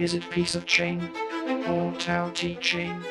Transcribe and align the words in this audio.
Is 0.00 0.14
it 0.14 0.30
piece 0.30 0.54
of 0.54 0.64
chain 0.64 1.10
or 1.68 1.92
Tao 1.98 2.30
Te 2.30 2.54
Ching? 2.54 3.04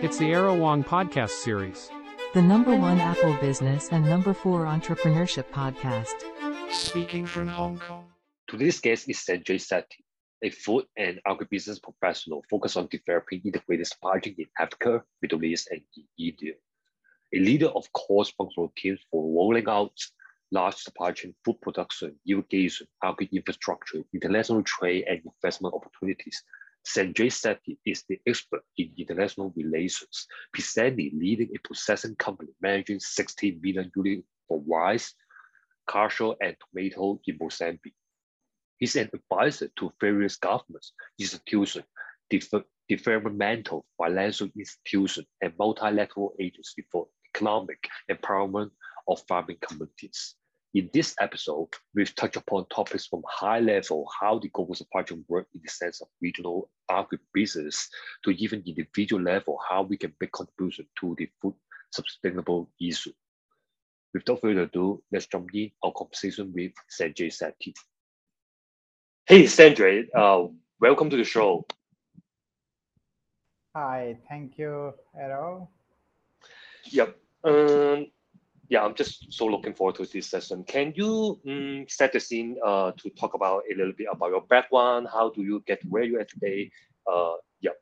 It's 0.00 0.16
the 0.16 0.32
Aero 0.32 0.54
Wong 0.54 0.82
podcast 0.82 1.32
series. 1.32 1.90
The 2.32 2.40
number 2.40 2.74
one 2.74 2.98
Apple 2.98 3.36
business 3.42 3.90
and 3.92 4.06
number 4.06 4.32
four 4.32 4.64
entrepreneurship 4.64 5.44
podcast. 5.52 6.14
Speaking 6.72 7.26
from 7.26 7.46
Hong 7.46 7.78
Kong. 7.78 8.06
Today's 8.48 8.80
guest 8.80 9.06
is 9.10 9.18
Sanjay 9.18 9.60
Sethi, 9.60 10.00
a 10.42 10.48
food 10.48 10.86
and 10.96 11.20
agribusiness 11.28 11.82
professional 11.82 12.42
focused 12.48 12.78
on 12.78 12.88
developing 12.90 13.42
integrated 13.44 13.86
supply 13.86 14.18
chain 14.18 14.34
in 14.38 14.46
Africa, 14.58 15.04
Middle 15.20 15.44
East, 15.44 15.68
and 15.70 15.82
in 15.94 16.04
India. 16.18 16.54
A 17.34 17.38
leader 17.38 17.68
of 17.68 17.92
cross-functional 17.92 18.72
teams 18.78 19.00
for 19.10 19.22
rolling 19.22 19.68
out 19.68 19.92
large 20.52 20.76
supply 20.76 21.12
chain 21.12 21.34
food 21.44 21.60
production, 21.60 22.16
irrigation, 22.26 22.86
agri 23.02 23.28
infrastructure, 23.32 24.02
international 24.12 24.62
trade, 24.62 25.04
and 25.08 25.20
investment 25.24 25.74
opportunities. 25.74 26.42
Sanjay 26.86 27.30
Sethi 27.30 27.78
is 27.84 28.04
the 28.08 28.18
expert 28.26 28.62
in 28.78 28.90
international 28.96 29.52
relations, 29.54 30.26
presenting 30.52 31.10
leading 31.14 31.50
a 31.54 31.58
processing 31.58 32.16
company 32.16 32.50
managing 32.60 33.00
16 33.00 33.60
million 33.62 33.90
units 33.94 34.26
for 34.48 34.62
rice, 34.66 35.14
cashew, 35.88 36.34
and 36.40 36.56
tomato 36.58 37.20
in 37.26 37.36
Mozambique. 37.40 37.94
He's 38.78 38.96
an 38.96 39.10
advisor 39.12 39.68
to 39.76 39.92
various 40.00 40.36
governments, 40.36 40.92
institutions, 41.18 41.84
developmental 42.88 43.84
financial 43.98 44.48
institutions, 44.56 45.26
and 45.42 45.52
multilateral 45.58 46.34
agencies 46.40 46.86
for 46.90 47.08
economic 47.34 47.88
empowerment 48.10 48.70
of 49.06 49.22
farming 49.28 49.58
communities. 49.60 50.34
In 50.72 50.88
this 50.92 51.16
episode, 51.20 51.68
we've 51.96 52.14
touched 52.14 52.36
upon 52.36 52.64
topics 52.68 53.06
from 53.06 53.22
high 53.28 53.58
level, 53.58 54.08
how 54.20 54.38
the 54.38 54.48
global 54.50 54.74
supply 54.76 55.02
chain 55.02 55.24
work 55.26 55.48
in 55.52 55.60
the 55.64 55.68
sense 55.68 56.00
of 56.00 56.06
regional 56.22 56.70
agribusiness, 56.88 57.88
to 58.24 58.30
even 58.30 58.62
individual 58.64 59.20
level, 59.20 59.58
how 59.68 59.82
we 59.82 59.96
can 59.96 60.12
make 60.20 60.30
contribution 60.30 60.86
to 61.00 61.16
the 61.18 61.28
food 61.42 61.54
sustainable 61.90 62.70
issue. 62.80 63.12
Without 64.14 64.40
further 64.40 64.62
ado, 64.62 65.02
let's 65.10 65.26
jump 65.26 65.48
in 65.54 65.72
our 65.82 65.92
conversation 65.92 66.52
with 66.54 66.72
Sanjay 66.88 67.32
Sethi. 67.32 67.74
Hey, 69.26 69.44
Sanjay, 69.44 70.06
uh, 70.14 70.46
welcome 70.80 71.10
to 71.10 71.16
the 71.16 71.24
show. 71.24 71.66
Hi, 73.74 74.16
thank 74.28 74.56
you, 74.56 74.94
Aero. 75.18 75.68
Yep. 76.92 77.16
Um, 77.42 78.06
yeah, 78.70 78.84
I'm 78.84 78.94
just 78.94 79.32
so 79.32 79.46
looking 79.46 79.74
forward 79.74 79.96
to 79.96 80.06
this 80.06 80.28
session. 80.28 80.62
Can 80.62 80.92
you 80.94 81.40
um, 81.46 81.86
set 81.88 82.12
the 82.12 82.20
scene 82.20 82.56
uh, 82.64 82.92
to 82.98 83.10
talk 83.10 83.34
about 83.34 83.64
a 83.70 83.76
little 83.76 83.92
bit 83.92 84.06
about 84.10 84.30
your 84.30 84.42
background? 84.42 85.08
How 85.12 85.30
do 85.30 85.42
you 85.42 85.60
get 85.66 85.84
where 85.86 86.04
you 86.04 86.20
are 86.20 86.24
today? 86.24 86.70
Uh, 87.04 87.32
yeah. 87.60 87.72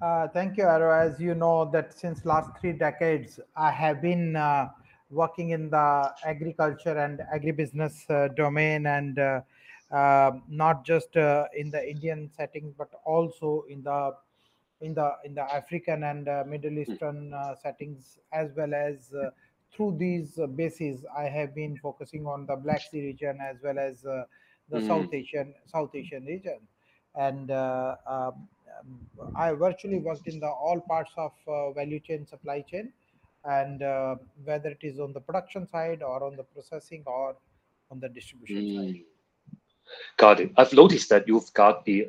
Uh, 0.00 0.28
thank 0.28 0.56
you, 0.56 0.62
Aero. 0.62 0.92
As 0.92 1.18
you 1.18 1.34
know, 1.34 1.68
that 1.72 1.98
since 1.98 2.24
last 2.24 2.50
three 2.60 2.74
decades, 2.74 3.40
I 3.56 3.72
have 3.72 4.00
been 4.00 4.36
uh, 4.36 4.68
working 5.10 5.50
in 5.50 5.68
the 5.68 6.12
agriculture 6.24 6.96
and 6.96 7.20
agribusiness 7.34 8.08
uh, 8.10 8.28
domain, 8.34 8.86
and 8.86 9.18
uh, 9.18 10.30
not 10.48 10.84
just 10.84 11.16
in 11.16 11.70
the 11.72 11.82
Indian 11.84 12.30
setting, 12.36 12.72
but 12.78 12.90
also 13.04 13.64
in 13.68 13.82
the 13.82 14.14
in 14.84 14.94
the 14.94 15.08
in 15.24 15.34
the 15.34 15.42
African 15.60 16.04
and 16.04 16.28
uh, 16.28 16.44
Middle 16.46 16.78
Eastern 16.78 17.32
uh, 17.34 17.54
settings, 17.62 18.18
as 18.32 18.50
well 18.56 18.74
as 18.74 19.12
uh, 19.14 19.30
through 19.74 19.96
these 19.98 20.38
uh, 20.38 20.46
bases, 20.46 21.04
I 21.16 21.24
have 21.24 21.54
been 21.54 21.76
focusing 21.78 22.26
on 22.26 22.46
the 22.46 22.56
Black 22.56 22.82
Sea 22.90 23.02
region 23.06 23.38
as 23.50 23.56
well 23.62 23.78
as 23.78 24.04
uh, 24.04 24.24
the 24.70 24.78
Mm. 24.80 24.86
South 24.88 25.14
Asian 25.14 25.54
South 25.66 25.94
Asian 25.94 26.24
region, 26.24 26.60
and 27.16 27.50
uh, 27.50 27.96
um, 28.06 28.48
um, 28.78 29.00
I 29.36 29.52
virtually 29.52 29.98
worked 29.98 30.26
in 30.28 30.40
the 30.40 30.48
all 30.48 30.80
parts 30.80 31.12
of 31.16 31.32
uh, 31.46 31.72
value 31.72 32.00
chain, 32.00 32.26
supply 32.26 32.60
chain, 32.62 32.92
and 33.44 33.82
uh, 33.82 34.16
whether 34.44 34.70
it 34.70 34.82
is 34.82 35.00
on 35.00 35.12
the 35.12 35.20
production 35.20 35.66
side 35.66 36.02
or 36.02 36.24
on 36.24 36.36
the 36.36 36.44
processing 36.44 37.02
or 37.06 37.36
on 37.90 38.00
the 38.00 38.08
distribution 38.08 38.66
side. 38.76 38.94
Mm. 38.94 39.04
Got 40.16 40.40
it. 40.40 40.52
I've 40.56 40.72
noticed 40.72 41.08
that 41.10 41.28
you've 41.28 41.52
got 41.54 41.84
the 41.84 42.08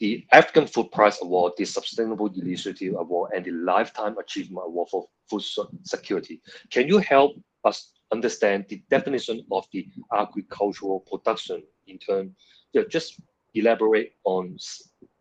the 0.00 0.24
African 0.32 0.66
Food 0.66 0.92
Prize 0.92 1.18
Award, 1.22 1.54
the 1.56 1.64
Sustainable 1.64 2.30
Initiative 2.34 2.94
Award, 2.98 3.32
and 3.34 3.44
the 3.44 3.50
Lifetime 3.50 4.16
Achievement 4.18 4.66
Award 4.66 4.88
for 4.90 5.06
Food 5.28 5.42
Security. 5.82 6.40
Can 6.70 6.86
you 6.86 6.98
help 6.98 7.32
us 7.64 7.92
understand 8.12 8.66
the 8.68 8.82
definition 8.90 9.44
of 9.50 9.66
the 9.72 9.86
agricultural 10.14 11.00
production 11.00 11.62
in 11.86 11.98
turn? 11.98 12.34
Yeah, 12.72 12.82
just 12.88 13.20
elaborate 13.54 14.12
on 14.24 14.56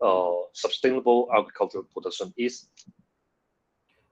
uh, 0.02 0.32
sustainable 0.54 1.28
agricultural 1.36 1.86
production 1.94 2.34
is. 2.38 2.68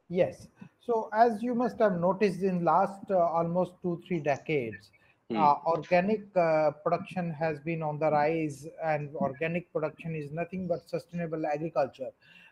Yes. 0.10 0.48
So 0.82 1.10
as 1.14 1.42
you 1.42 1.56
must 1.56 1.80
have 1.80 2.00
noticed 2.00 2.42
in 2.42 2.64
last 2.64 3.10
uh, 3.10 3.18
almost 3.18 3.72
two 3.82 4.02
three 4.08 4.20
decades, 4.20 4.92
Mm. 5.32 5.38
uh, 5.38 5.56
organic 5.66 6.22
uh, 6.38 6.70
production 6.84 7.32
has 7.32 7.60
been 7.60 7.82
on 7.82 7.98
the 7.98 8.12
rise, 8.12 8.68
and 8.84 9.10
organic 9.16 9.74
production 9.74 10.14
is 10.14 10.32
nothing 10.32 10.68
but 10.68 10.88
sustainable 10.88 11.48
agriculture. 11.48 12.12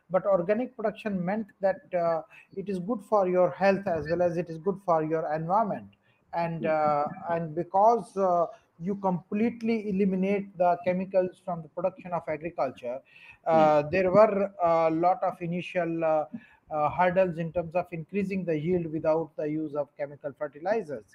But 0.09 0.25
organic 0.25 0.75
production 0.75 1.23
meant 1.23 1.45
that 1.61 1.81
uh, 1.94 2.23
it 2.57 2.69
is 2.69 2.79
good 2.79 3.01
for 3.07 3.28
your 3.28 3.51
health 3.51 3.85
as 3.85 4.07
well 4.09 4.23
as 4.23 4.38
it 4.38 4.50
is 4.50 4.57
good 4.57 4.79
for 4.88 5.03
your 5.03 5.31
environment, 5.31 5.88
and 6.34 6.66
uh, 6.66 7.06
and 7.29 7.53
because 7.53 8.17
uh, 8.17 8.47
you 8.79 8.95
completely 8.95 9.90
eliminate 9.90 10.57
the 10.57 10.75
chemicals 10.84 11.41
from 11.45 11.61
the 11.61 11.67
production 11.69 12.11
of 12.11 12.23
agriculture, 12.28 13.00
uh, 13.45 13.84
there 13.84 14.11
were 14.11 14.51
a 14.63 14.90
lot 14.90 15.22
of 15.22 15.40
initial 15.41 16.03
uh, 16.03 16.25
uh, 16.72 16.90
hurdles 16.90 17.38
in 17.38 17.53
terms 17.53 17.75
of 17.75 17.85
increasing 17.91 18.44
the 18.44 18.57
yield 18.57 18.88
without 18.88 19.29
the 19.38 19.47
use 19.47 19.75
of 19.75 19.95
chemical 19.95 20.34
fertilizers. 20.40 21.05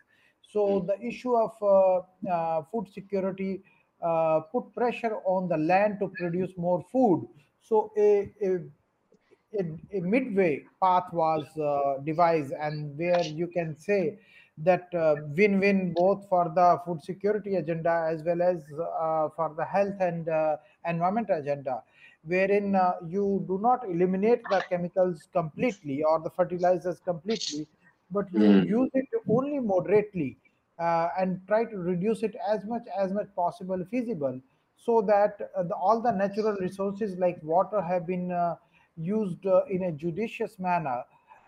So 0.52 0.60
Mm. 0.66 0.88
the 0.88 0.98
issue 1.06 1.34
of 1.36 1.52
uh, 1.62 2.30
uh, 2.30 2.62
food 2.72 2.88
security 2.92 3.62
uh, 4.02 4.40
put 4.52 4.74
pressure 4.74 5.16
on 5.24 5.48
the 5.48 5.56
land 5.58 5.98
to 6.00 6.08
produce 6.08 6.52
more 6.56 6.82
food. 6.92 7.28
So 7.62 7.92
a, 7.96 8.32
a, 8.42 8.58
a, 9.58 9.62
a 9.98 10.00
midway 10.00 10.64
path 10.82 11.04
was 11.12 11.46
uh, 11.58 11.98
devised, 12.04 12.52
and 12.60 12.96
where 12.98 13.26
you 13.26 13.46
can 13.46 13.76
say 13.76 14.18
that 14.58 14.92
uh, 14.94 15.16
win-win 15.36 15.92
both 15.94 16.26
for 16.28 16.50
the 16.54 16.78
food 16.84 17.02
security 17.02 17.56
agenda 17.56 18.06
as 18.10 18.22
well 18.24 18.40
as 18.42 18.56
uh, 18.72 19.28
for 19.36 19.54
the 19.56 19.64
health 19.64 19.94
and 20.00 20.28
uh, 20.28 20.56
environment 20.86 21.28
agenda 21.30 21.82
wherein 22.24 22.74
uh, 22.74 22.92
you 23.06 23.44
do 23.46 23.58
not 23.62 23.80
eliminate 23.88 24.48
the 24.48 24.60
chemicals 24.68 25.28
completely 25.32 26.02
or 26.02 26.18
the 26.20 26.30
fertilizers 26.30 26.98
completely 27.00 27.66
but 28.10 28.26
you 28.32 28.56
Mm. 28.56 28.66
use 28.66 28.88
it 28.94 29.06
only 29.28 29.47
moderately 29.72 30.38
uh, 30.78 31.08
and 31.18 31.46
try 31.46 31.64
to 31.64 31.76
reduce 31.78 32.22
it 32.22 32.34
as 32.54 32.64
much 32.64 32.86
as 33.04 33.12
much 33.12 33.28
possible 33.34 33.84
feasible 33.90 34.40
so 34.76 35.00
that 35.02 35.50
uh, 35.56 35.62
the, 35.64 35.74
all 35.74 36.00
the 36.00 36.12
natural 36.12 36.54
resources 36.56 37.16
like 37.18 37.42
water 37.42 37.80
have 37.82 38.06
been 38.06 38.30
uh, 38.32 38.56
used 38.96 39.44
uh, 39.46 39.64
in 39.68 39.84
a 39.84 39.92
judicious 39.92 40.58
manner. 40.58 41.04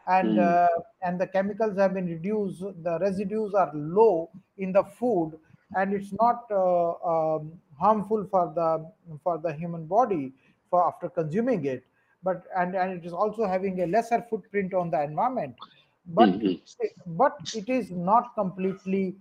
And 0.07 0.39
Mm. 0.39 0.57
and 1.03 1.21
the 1.21 1.27
chemicals 1.27 1.77
have 1.79 1.95
been 1.95 2.07
reduced 2.07 2.61
the 2.83 2.99
residues 3.01 3.55
are 3.55 3.71
low 3.75 4.31
in 4.59 4.73
the 4.73 4.83
food 4.83 5.39
and 5.75 5.93
it's 5.95 6.13
not 6.13 6.47
uh, 6.51 6.93
um, 7.13 7.61
harmful 7.79 8.27
for 8.27 8.53
the 8.55 8.91
for 9.23 9.39
the 9.39 9.53
human 9.53 9.87
body 9.87 10.35
for 10.69 10.87
after 10.87 11.09
consuming 11.09 11.65
it. 11.65 11.85
But 12.23 12.47
and 12.57 12.75
and 12.75 12.93
it 12.99 13.05
is 13.07 13.13
also 13.13 13.47
having 13.47 13.81
a 13.83 13.87
lesser 13.87 14.23
footprint 14.23 14.75
on 14.75 14.91
the 14.91 15.03
environment 15.03 15.57
but 16.15 16.31
Mm, 16.31 16.43
mm, 16.43 16.61
but 17.07 17.37
it 17.53 17.69
is 17.69 17.91
not 17.91 18.35
completely 18.35 19.17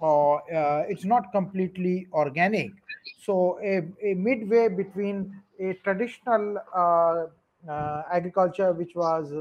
uh, 0.00 0.34
uh, 0.34 0.84
it's 0.88 1.04
not 1.04 1.30
completely 1.32 2.06
organic. 2.12 2.72
So 3.16 3.58
a, 3.62 3.78
a 4.02 4.14
midway 4.14 4.68
between 4.68 5.42
a 5.58 5.74
traditional 5.74 6.58
uh, 6.74 7.26
uh, 7.70 8.02
agriculture 8.12 8.72
which 8.72 8.94
was 8.94 9.32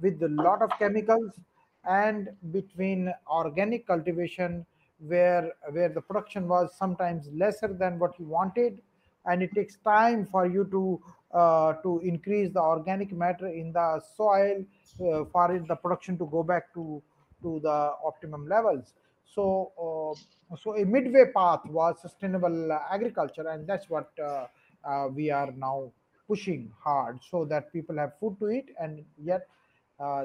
with 0.00 0.22
a 0.22 0.28
lot 0.28 0.62
of 0.62 0.70
chemicals 0.78 1.38
and 1.84 2.30
between 2.50 3.12
organic 3.28 3.86
cultivation 3.86 4.66
where 4.98 5.52
where 5.70 5.88
the 5.88 6.00
production 6.02 6.46
was 6.48 6.76
sometimes 6.76 7.28
lesser 7.28 7.68
than 7.72 7.98
what 7.98 8.18
you 8.18 8.26
wanted 8.26 8.82
and 9.24 9.42
it 9.42 9.54
takes 9.54 9.76
time 9.76 10.26
for 10.26 10.46
you 10.46 10.64
to 10.70 11.02
uh, 11.32 11.74
to 11.82 12.00
increase 12.00 12.52
the 12.52 12.60
organic 12.60 13.12
matter 13.12 13.48
in 13.48 13.72
the 13.72 14.00
soil 14.16 14.64
uh, 15.00 15.24
for 15.32 15.64
the 15.68 15.76
production 15.76 16.18
to 16.18 16.26
go 16.26 16.42
back 16.42 16.72
to 16.74 17.02
to 17.42 17.60
the 17.62 17.92
optimum 18.04 18.48
levels 18.48 18.94
so 19.24 19.72
uh, 19.80 20.56
so 20.56 20.76
a 20.76 20.84
midway 20.84 21.24
path 21.34 21.60
was 21.66 22.00
sustainable 22.02 22.72
agriculture 22.90 23.48
and 23.48 23.66
that's 23.66 23.88
what 23.88 24.10
uh, 24.22 24.46
uh, 24.84 25.08
we 25.08 25.30
are 25.30 25.52
now 25.52 25.90
pushing 26.26 26.70
hard 26.82 27.18
so 27.30 27.44
that 27.44 27.72
people 27.72 27.96
have 27.96 28.12
food 28.18 28.36
to 28.38 28.50
eat 28.50 28.70
and 28.80 29.04
yet 29.22 29.46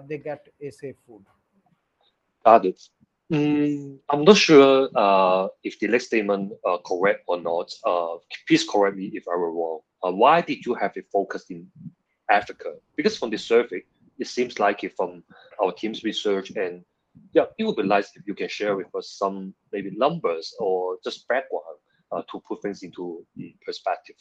they 0.08 0.18
get 0.18 0.48
a 0.62 0.72
safe 0.72 0.96
food 1.08 1.24
got 2.46 2.66
it. 2.66 2.90
Mm, 3.32 3.98
I'm 4.10 4.24
not 4.24 4.38
sure 4.38 4.90
uh, 4.96 5.48
if 5.64 5.80
the 5.80 5.88
next 5.88 6.08
statement 6.08 6.54
uh, 6.68 6.78
correct 6.86 7.24
or 7.28 7.40
not. 7.42 7.72
Uh, 7.84 8.18
please 8.48 8.68
correct 8.68 8.98
me 8.98 9.10
if 9.14 9.28
I 9.28 9.36
were 9.36 9.52
wrong. 9.52 9.80
Uh, 10.04 10.12
why 10.12 10.42
did 10.42 10.66
you 10.66 10.76
have 10.76 10.92
it 10.96 11.06
focused 11.12 11.50
in 11.50 11.68
Africa? 12.30 12.76
Because 12.96 13.18
from 13.18 13.32
the 13.32 13.38
survey, 13.38 13.82
it 14.20 14.28
seems 14.28 14.60
like 14.60 14.84
it 14.84 14.96
from 14.96 15.24
our 15.62 15.72
team's 15.72 16.04
research 16.04 16.52
and 16.56 16.84
yeah, 17.34 17.46
it 17.58 17.64
would 17.64 17.78
be 17.78 17.84
nice 17.84 18.12
if 18.16 18.28
you 18.28 18.36
can 18.36 18.50
share 18.50 18.76
with 18.76 18.94
us 18.96 19.16
some 19.18 19.54
maybe 19.72 19.92
numbers 19.96 20.54
or 20.60 20.98
just 21.04 21.28
background 21.28 21.80
uh, 22.12 22.22
to 22.32 22.42
put 22.48 22.62
things 22.62 22.84
into 22.84 23.26
perspective. 23.66 24.16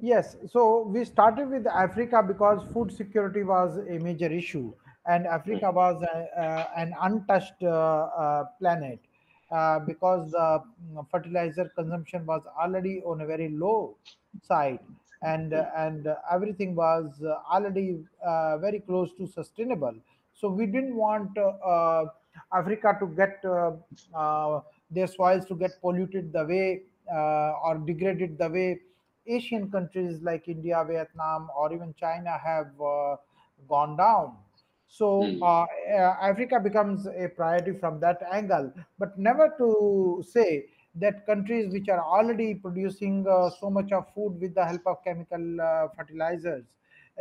Yes, 0.00 0.36
so 0.48 0.86
we 0.86 1.04
started 1.04 1.50
with 1.50 1.66
Africa 1.66 2.22
because 2.22 2.62
food 2.72 2.92
security 2.92 3.42
was 3.42 3.76
a 3.76 3.98
major 3.98 4.32
issue, 4.32 4.72
and 5.06 5.26
Africa 5.26 5.70
was 5.70 6.02
a, 6.02 6.40
uh, 6.40 6.70
an 6.76 6.94
untouched 7.00 7.62
uh, 7.62 7.68
uh, 7.68 8.44
planet 8.58 9.00
uh, 9.50 9.80
because 9.80 10.30
the 10.32 10.62
fertilizer 11.10 11.70
consumption 11.74 12.26
was 12.26 12.42
already 12.58 13.02
on 13.02 13.20
a 13.20 13.26
very 13.26 13.48
low 13.48 13.96
side, 14.42 14.80
and 15.22 15.52
uh, 15.52 15.64
mm, 15.64 15.70
and 15.76 16.06
uh, 16.06 16.16
everything 16.30 16.74
was 16.74 17.22
uh, 17.22 17.36
already 17.52 18.04
uh, 18.24 18.58
very 18.58 18.80
close 18.80 19.12
to 19.14 19.26
sustainable. 19.26 19.94
So 20.34 20.48
we 20.48 20.66
didn't 20.66 20.94
want 20.94 21.36
uh, 21.36 21.48
uh, 21.48 22.04
Africa 22.52 22.96
to 23.00 23.06
get 23.08 23.44
uh, 23.44 23.72
uh, 24.14 24.60
their 24.90 25.06
soils 25.06 25.44
to 25.46 25.54
get 25.54 25.80
polluted 25.80 26.32
the 26.32 26.44
way 26.44 26.82
uh, 27.12 27.52
or 27.64 27.78
degraded 27.78 28.38
the 28.38 28.48
way 28.48 28.80
Asian 29.26 29.70
countries 29.70 30.20
like 30.22 30.48
India, 30.48 30.82
Vietnam, 30.86 31.50
or 31.56 31.72
even 31.72 31.94
China 31.94 32.38
have 32.38 32.80
uh, 32.80 33.16
gone 33.68 33.96
down. 33.96 34.36
So 34.90 35.08
mm, 35.20 35.42
uh, 35.42 35.62
uh, 35.94 36.16
Africa 36.22 36.60
becomes 36.60 37.06
a 37.06 37.28
priority 37.28 37.72
from 37.78 38.00
that 38.00 38.22
angle, 38.32 38.72
but 38.98 39.18
never 39.18 39.54
to 39.58 40.22
say 40.28 40.66
that 40.96 41.26
countries 41.26 41.72
which 41.72 41.88
are 41.88 42.02
already 42.02 42.54
producing 42.54 43.26
uh, 43.28 43.50
so 43.50 43.70
much 43.70 43.92
of 43.92 44.12
food 44.14 44.40
with 44.40 44.54
the 44.54 44.66
help 44.66 44.82
of 44.86 45.04
chemical 45.04 45.60
uh, 45.60 45.88
fertilizers, 45.96 46.64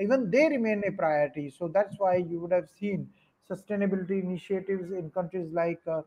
even 0.02 0.32
they 0.32 0.50
remain 0.50 0.84
a 0.88 0.92
priority. 0.92 1.50
So 1.50 1.68
that's 1.68 2.00
why 2.00 2.18
you 2.18 2.40
would 2.42 2.52
have 2.52 2.70
seen 2.70 3.10
sustainability 3.50 4.22
initiatives 4.24 4.92
in 4.92 5.12
countries 5.12 5.50
like 5.52 5.82
uh, 5.88 6.02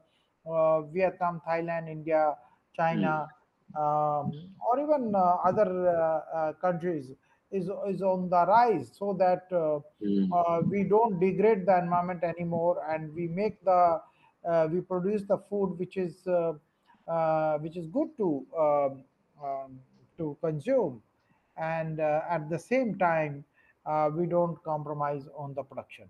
uh, 0.49 0.83
Vietnam, 0.83 1.41
Thailand, 1.47 1.89
India, 1.91 2.35
mm, 2.93 3.23
China, 3.23 3.29
um, 3.77 4.35
or 4.61 4.81
even 4.81 5.13
uh, 5.15 5.37
other 5.45 6.55
countries 6.61 7.13
is, 7.53 7.69
is 7.89 8.03
on 8.03 8.29
the 8.31 8.47
rise 8.47 8.91
so 8.99 9.15
that 9.19 9.47
uh, 9.53 9.79
mm, 10.05 10.29
uh, 10.33 10.63
we 10.67 10.85
don't 10.85 11.21
degrade 11.21 11.67
the 11.67 11.79
environment 11.79 12.23
anymore 12.25 12.83
and 12.91 13.15
we 13.15 13.29
make 13.29 13.63
the 13.65 14.01
uh, 14.49 14.69
we 14.73 14.81
produce 14.81 15.23
the 15.29 15.39
food 15.49 15.79
which 15.79 15.97
is 15.97 16.27
uh, 16.27 16.53
uh, 17.09 17.59
which 17.59 17.77
is 17.77 17.87
good 17.89 18.09
to 18.17 18.45
um, 18.59 19.05
um, 19.45 19.79
to 20.17 20.37
consume 20.41 21.03
and 21.57 22.01
uh, 22.01 22.23
at 22.29 22.49
the 22.49 22.59
same 22.59 22.99
time 22.99 23.45
uh, 23.87 24.09
we 24.13 24.27
don't 24.27 24.63
compromise 24.65 25.25
on 25.37 25.55
the 25.55 25.63
production 25.63 26.09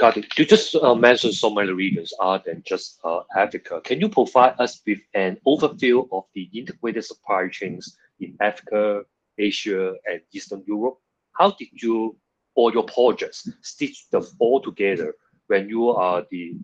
Got 0.00 0.16
it. 0.16 0.38
You 0.38 0.46
just 0.46 0.74
uh, 0.76 0.94
mentioned 0.94 1.34
so 1.34 1.50
many 1.50 1.72
regions 1.72 2.10
other 2.20 2.42
than 2.46 2.62
just 2.66 2.98
uh, 3.04 3.20
Africa. 3.36 3.82
Can 3.84 4.00
you 4.00 4.08
provide 4.08 4.54
us 4.58 4.80
with 4.86 4.98
an 5.12 5.36
overview 5.46 6.08
of 6.10 6.24
the 6.34 6.48
integrated 6.54 7.04
supply 7.04 7.48
chains 7.48 7.98
in 8.18 8.34
Africa, 8.40 9.02
Asia, 9.40 9.94
and 10.06 10.20
Eastern 10.32 10.62
Europe? 10.66 10.98
How 11.32 11.50
did 11.52 11.68
you 11.72 12.16
or 12.54 12.72
your 12.72 12.84
projects 12.84 13.48
stitch 13.62 14.08
them 14.10 14.24
all 14.38 14.60
together 14.60 15.14
when 15.46 15.68
you 15.68 15.88
are 15.90 16.24
the, 16.30 16.54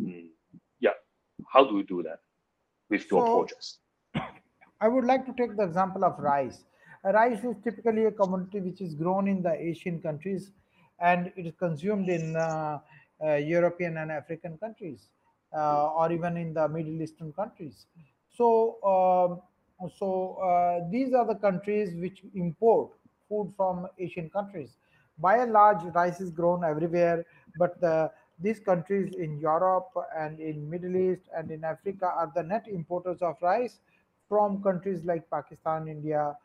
mm, 0.00 0.28
yeah, 0.80 0.96
how 1.52 1.64
do 1.64 1.76
you 1.76 1.84
do 1.84 2.02
that 2.02 2.18
with 2.90 3.10
your 3.10 3.26
so 3.26 3.34
projects? 3.36 3.78
I 4.80 4.88
would 4.88 5.04
like 5.04 5.24
to 5.26 5.32
take 5.32 5.56
the 5.56 5.62
example 5.62 6.04
of 6.04 6.18
rice. 6.18 6.64
Rice 7.04 7.44
is 7.44 7.56
typically 7.62 8.06
a 8.06 8.10
commodity 8.10 8.60
which 8.60 8.80
is 8.80 8.94
grown 8.94 9.28
in 9.28 9.42
the 9.42 9.52
Asian 9.52 10.00
countries 10.00 10.50
and 11.00 11.32
it 11.36 11.46
is 11.46 11.54
consumed 11.58 12.08
in 12.08 12.36
uh, 12.36 12.78
uh, 13.24 13.34
European 13.34 13.98
and 13.98 14.10
African 14.10 14.56
countries 14.58 15.08
uh, 15.56 15.92
or 15.92 16.10
even 16.12 16.36
in 16.36 16.54
the 16.54 16.68
Middle 16.68 17.00
Eastern 17.00 17.32
countries. 17.32 17.86
So, 18.36 18.82
um, 18.82 19.40
so 19.98 20.34
uh, 20.36 20.88
these 20.90 21.12
are 21.12 21.26
the 21.26 21.34
countries 21.34 21.94
which 21.96 22.22
import 22.34 22.92
food 23.28 23.52
from 23.56 23.86
Asian 23.98 24.30
countries. 24.30 24.76
By 25.18 25.38
and 25.38 25.52
large, 25.52 25.82
rice 25.94 26.20
is 26.20 26.30
grown 26.30 26.64
everywhere, 26.64 27.24
but 27.58 27.80
the, 27.80 28.10
these 28.40 28.58
countries 28.58 29.14
in 29.14 29.38
Europe 29.38 29.90
and 30.16 30.40
in 30.40 30.68
Middle 30.68 30.96
East 30.96 31.22
and 31.36 31.50
in 31.50 31.64
Africa 31.64 32.06
are 32.06 32.32
the 32.34 32.42
net 32.42 32.66
importers 32.68 33.22
of 33.22 33.36
rice 33.40 33.78
from 34.28 34.62
countries 34.62 35.04
like 35.04 35.28
Pakistan, 35.30 35.86
India, 35.88 36.36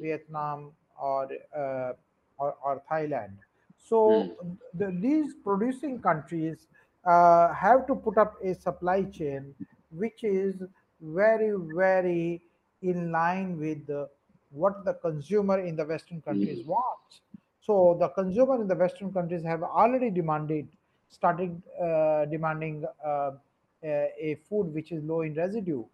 Vietnam, 0.00 0.72
or 1.00 1.28
uh, 1.56 1.92
or, 2.38 2.54
or 2.64 2.82
Thailand. 2.90 3.36
So 3.78 4.36
the, 4.72 4.96
these 5.00 5.34
producing 5.34 6.00
countries 6.00 6.66
uh, 7.04 7.52
have 7.52 7.86
to 7.88 7.94
put 7.94 8.16
up 8.18 8.36
a 8.42 8.54
supply 8.54 9.04
chain 9.04 9.54
which 9.90 10.24
is 10.24 10.62
very 11.00 11.52
very 11.74 12.42
in 12.90 13.10
line 13.10 13.58
with 13.58 13.86
the, 13.86 14.08
what 14.50 14.84
the 14.84 14.94
consumer 14.94 15.58
in 15.60 15.76
the 15.76 15.84
Western 15.84 16.20
countries 16.22 16.60
mm, 16.60 16.66
wants. 16.66 17.20
So 17.60 17.96
the 17.98 18.08
consumer 18.08 18.60
in 18.60 18.68
the 18.68 18.74
Western 18.74 19.12
countries 19.12 19.42
have 19.44 19.62
already 19.62 20.10
demanded, 20.10 20.68
started 21.08 21.62
uh, 21.80 22.26
demanding 22.26 22.84
uh, 23.04 23.32
a, 23.82 24.38
food 24.48 24.72
which 24.74 24.92
is 24.92 25.02
low 25.04 25.22
in 25.22 25.34
residue, 25.34 25.84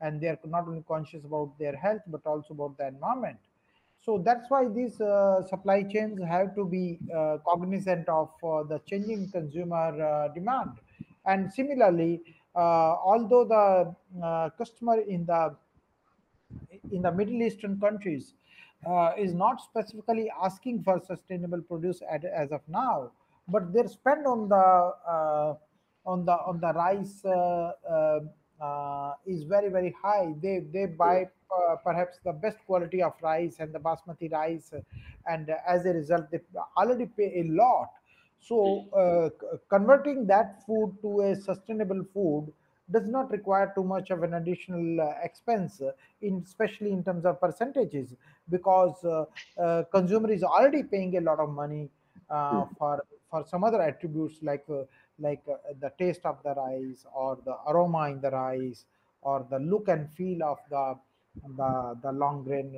and 0.00 0.20
they 0.20 0.28
are 0.28 0.38
not 0.44 0.66
only 0.68 0.84
conscious 0.86 1.24
about 1.24 1.58
their 1.58 1.76
health 1.76 2.02
but 2.08 2.24
also 2.26 2.54
about 2.54 2.76
the 2.78 2.86
environment. 2.88 3.38
So 3.98 4.18
that's 4.18 4.48
why 4.50 4.68
these 4.68 5.00
uh, 5.00 5.42
supply 5.48 5.82
chains 5.82 6.20
have 6.22 6.54
to 6.54 6.64
be 6.64 6.98
uh, 7.14 7.38
cognizant 7.44 8.08
of 8.08 8.30
uh, 8.42 8.62
the 8.62 8.78
changing 8.86 9.30
consumer 9.30 10.00
uh, 10.00 10.28
demand. 10.28 10.72
And 11.24 11.52
similarly, 11.52 12.22
uh, 12.54 12.58
although 13.12 13.44
the 13.44 14.24
uh, 14.24 14.50
customer 14.50 15.00
in 15.00 15.26
the 15.26 15.56
in 16.92 17.02
the 17.02 17.12
Middle 17.12 17.42
Eastern 17.42 17.78
countries 17.80 18.34
uh, 18.86 19.12
is 19.18 19.34
not 19.34 19.60
specifically 19.60 20.30
asking 20.42 20.82
for 20.82 21.00
sustainable 21.00 21.62
produce 21.62 22.02
at, 22.10 22.24
as 22.24 22.52
of 22.52 22.60
now, 22.68 23.12
but 23.48 23.72
their 23.72 23.88
spend 23.88 24.26
on 24.26 24.48
the 24.48 24.54
uh, 24.56 25.54
on 26.04 26.24
the 26.24 26.32
on 26.32 26.60
the 26.60 26.72
rice 26.72 27.24
uh, 27.24 27.72
uh, 27.88 28.20
uh, 28.62 29.14
is 29.26 29.44
very 29.44 29.68
very 29.68 29.94
high. 30.00 30.34
They 30.40 30.60
they 30.72 30.86
buy 30.86 31.28
uh, 31.50 31.76
perhaps 31.76 32.18
the 32.24 32.32
best 32.32 32.58
quality 32.66 33.02
of 33.02 33.14
rice 33.22 33.56
and 33.58 33.72
the 33.72 33.78
basmati 33.78 34.30
rice, 34.30 34.72
and 35.26 35.50
as 35.66 35.86
a 35.86 35.90
result, 35.90 36.30
they 36.30 36.40
already 36.76 37.06
pay 37.06 37.40
a 37.40 37.44
lot. 37.44 37.90
So 38.38 39.32
converting 39.68 40.26
that 40.26 40.64
food 40.66 40.96
to 41.02 41.20
a 41.22 41.34
sustainable 41.34 42.04
food 42.14 42.52
does 42.90 43.08
not 43.08 43.30
require 43.30 43.72
too 43.74 43.84
much 43.84 44.10
of 44.10 44.22
an 44.22 44.34
additional 44.34 45.00
uh, 45.00 45.14
expense 45.22 45.82
in 46.22 46.42
especially 46.44 46.92
in 46.92 47.02
terms 47.02 47.24
of 47.24 47.40
percentages 47.40 48.14
because 48.48 49.04
uh, 49.04 49.24
uh, 49.60 49.82
consumer 49.84 50.30
is 50.30 50.42
already 50.42 50.82
paying 50.82 51.16
a 51.16 51.20
lot 51.20 51.40
of 51.40 51.50
money 51.50 51.88
uh, 52.30 52.64
mm, 52.64 52.68
for 52.78 53.04
for 53.30 53.44
some 53.46 53.64
other 53.64 53.82
attributes 53.82 54.38
like 54.42 54.64
like 55.18 55.44
the 55.80 55.90
taste 55.98 56.24
of 56.24 56.36
the 56.44 56.54
rice 56.54 57.04
or 57.14 57.38
the 57.44 57.56
aroma 57.68 58.10
in 58.10 58.20
the 58.20 58.30
rice 58.30 58.84
or 59.22 59.46
the 59.50 59.58
look 59.58 59.88
and 59.88 60.08
feel 60.12 60.42
of 60.42 60.58
the 60.70 60.98
the, 61.56 61.98
the 62.02 62.12
long 62.12 62.44
grain 62.44 62.76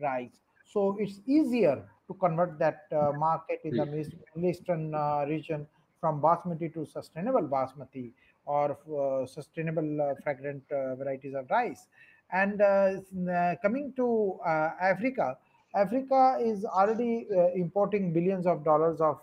rice. 0.00 0.40
So 0.64 0.96
it's 0.98 1.20
easier 1.26 1.84
to 2.06 2.14
convert 2.14 2.58
that 2.58 2.86
uh, 2.92 3.12
market 3.12 3.60
in 3.64 3.76
the 3.76 3.86
Middle 3.86 4.50
Eastern 4.50 4.94
uh, 4.94 5.24
region 5.28 5.66
from 6.00 6.20
basmati 6.20 6.72
to 6.74 6.84
sustainable 6.84 7.42
basmati 7.42 8.12
or 8.44 8.72
uh, 8.72 9.26
sustainable 9.26 10.00
uh, 10.00 10.14
fragrant 10.22 10.62
uh, 10.72 10.94
varieties 10.96 11.34
of 11.34 11.50
rice. 11.50 11.86
And 12.32 12.58
coming 13.60 13.92
to 13.96 14.38
Africa, 14.80 15.36
Africa 15.74 16.38
is 16.40 16.64
already 16.64 17.26
importing 17.54 18.12
billions 18.12 18.46
of 18.46 18.64
dollars 18.64 19.00
of 19.00 19.20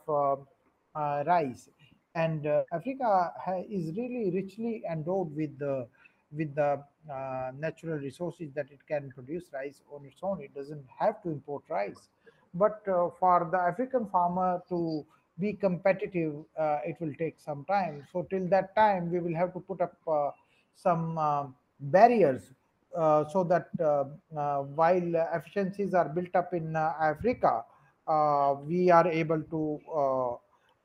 rice, 1.26 1.70
and 2.14 2.46
Africa 2.72 3.34
is 3.68 3.98
really 3.98 4.30
richly 4.32 4.84
endowed 4.92 5.36
with 5.36 5.58
the 5.58 5.88
with 6.32 6.54
the 6.54 6.84
uh, 7.12 7.52
natural 7.58 7.98
resources 7.98 8.52
that 8.54 8.68
it 8.72 8.80
can 8.88 9.12
produce 9.12 9.46
rice 9.52 9.82
on 9.92 10.06
its 10.06 10.20
own. 10.22 10.42
It 10.42 10.54
doesn't 10.54 10.86
have 11.00 11.22
to 11.24 11.30
import 11.30 11.64
rice, 11.70 12.10
but 12.54 12.88
uh, 12.88 13.10
for 13.20 13.50
the 13.52 13.58
African 13.58 14.08
farmer 14.08 14.62
to 14.70 15.06
be 15.40 15.54
competitive, 15.54 16.34
uh, 16.58 16.80
it 16.86 16.98
will 17.00 17.14
take 17.18 17.40
some 17.40 17.66
time. 17.66 18.06
So 18.12 18.24
till 18.30 18.48
that 18.50 18.76
time, 18.76 19.12
we 19.12 19.20
will 19.20 19.36
have 19.36 19.54
to 19.54 19.60
put 19.60 19.82
up 19.82 19.96
uh, 20.08 20.32
some 20.76 21.18
uh, 21.18 21.48
barriers 21.80 22.54
uh, 22.96 23.26
so 23.26 23.44
that 23.46 23.70
uh, 23.80 24.06
uh, 24.38 24.64
while 24.64 25.16
efficiencies 25.34 25.94
are 25.94 26.10
built 26.10 26.36
up 26.36 26.54
in 26.54 26.76
uh, 26.76 26.94
Africa, 27.00 27.64
uh, 28.08 28.56
we 28.66 28.90
are 28.90 29.08
able 29.08 29.42
to 29.44 29.80
uh, 30.02 30.36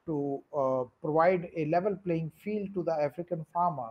to 0.07 0.43
uh, 0.57 0.85
provide 1.01 1.49
a 1.57 1.65
level 1.67 1.97
playing 2.05 2.31
field 2.43 2.69
to 2.75 2.83
the 2.83 2.93
African 2.93 3.45
farmer 3.53 3.91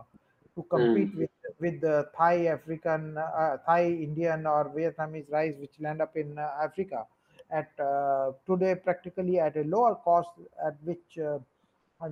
to 0.54 0.62
compete 0.70 1.14
with 1.16 1.30
with 1.58 1.80
the 1.80 2.08
Thai 2.16 2.46
African, 2.46 3.16
uh, 3.18 3.56
Thai 3.66 3.86
Indian 3.86 4.46
or 4.46 4.70
Vietnamese 4.70 5.30
rice, 5.30 5.54
which 5.58 5.80
land 5.80 6.00
up 6.00 6.16
in 6.16 6.38
Africa 6.38 7.06
at 7.50 7.70
uh, 7.78 8.32
today 8.46 8.74
practically 8.74 9.38
at 9.38 9.56
a 9.56 9.64
lower 9.64 9.94
cost 9.96 10.30
at 10.66 10.76
which 10.84 11.18
uh, 11.18 11.38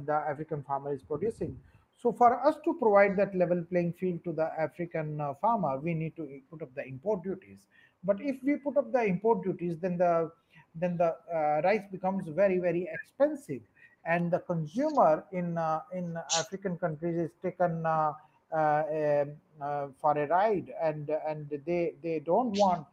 the 0.04 0.12
African 0.12 0.62
farmer 0.62 0.92
is 0.92 1.02
producing. 1.02 1.58
So 2.02 2.12
for 2.12 2.44
us 2.44 2.56
to 2.64 2.74
provide 2.74 3.16
that 3.18 3.34
level 3.34 3.64
playing 3.70 3.92
field 3.92 4.24
to 4.24 4.32
the 4.32 4.50
African 4.58 5.20
uh, 5.20 5.34
farmer, 5.34 5.78
we 5.78 5.94
need 5.94 6.16
to 6.16 6.40
put 6.50 6.62
up 6.62 6.74
the 6.74 6.84
import 6.84 7.22
duties. 7.22 7.58
But 8.04 8.20
if 8.20 8.42
we 8.42 8.56
put 8.56 8.76
up 8.76 8.92
the 8.92 9.04
import 9.04 9.44
duties, 9.44 9.78
then 9.80 9.98
the 9.98 10.32
then 10.74 10.96
the 10.96 11.14
uh, 11.32 11.60
rice 11.62 11.84
becomes 11.92 12.26
very 12.28 12.58
very 12.58 12.88
expensive, 12.92 13.60
and 14.04 14.32
the 14.32 14.40
consumer 14.40 15.24
in 15.32 15.56
uh, 15.56 15.82
in 15.92 16.18
African 16.36 16.76
countries 16.78 17.16
is 17.16 17.30
taken 17.42 17.86
uh, 17.86 18.14
for 20.00 20.18
a 20.18 20.26
ride, 20.26 20.72
and 20.82 21.10
and 21.28 21.48
they 21.64 21.94
they 22.02 22.18
don't 22.18 22.58
want 22.58 22.86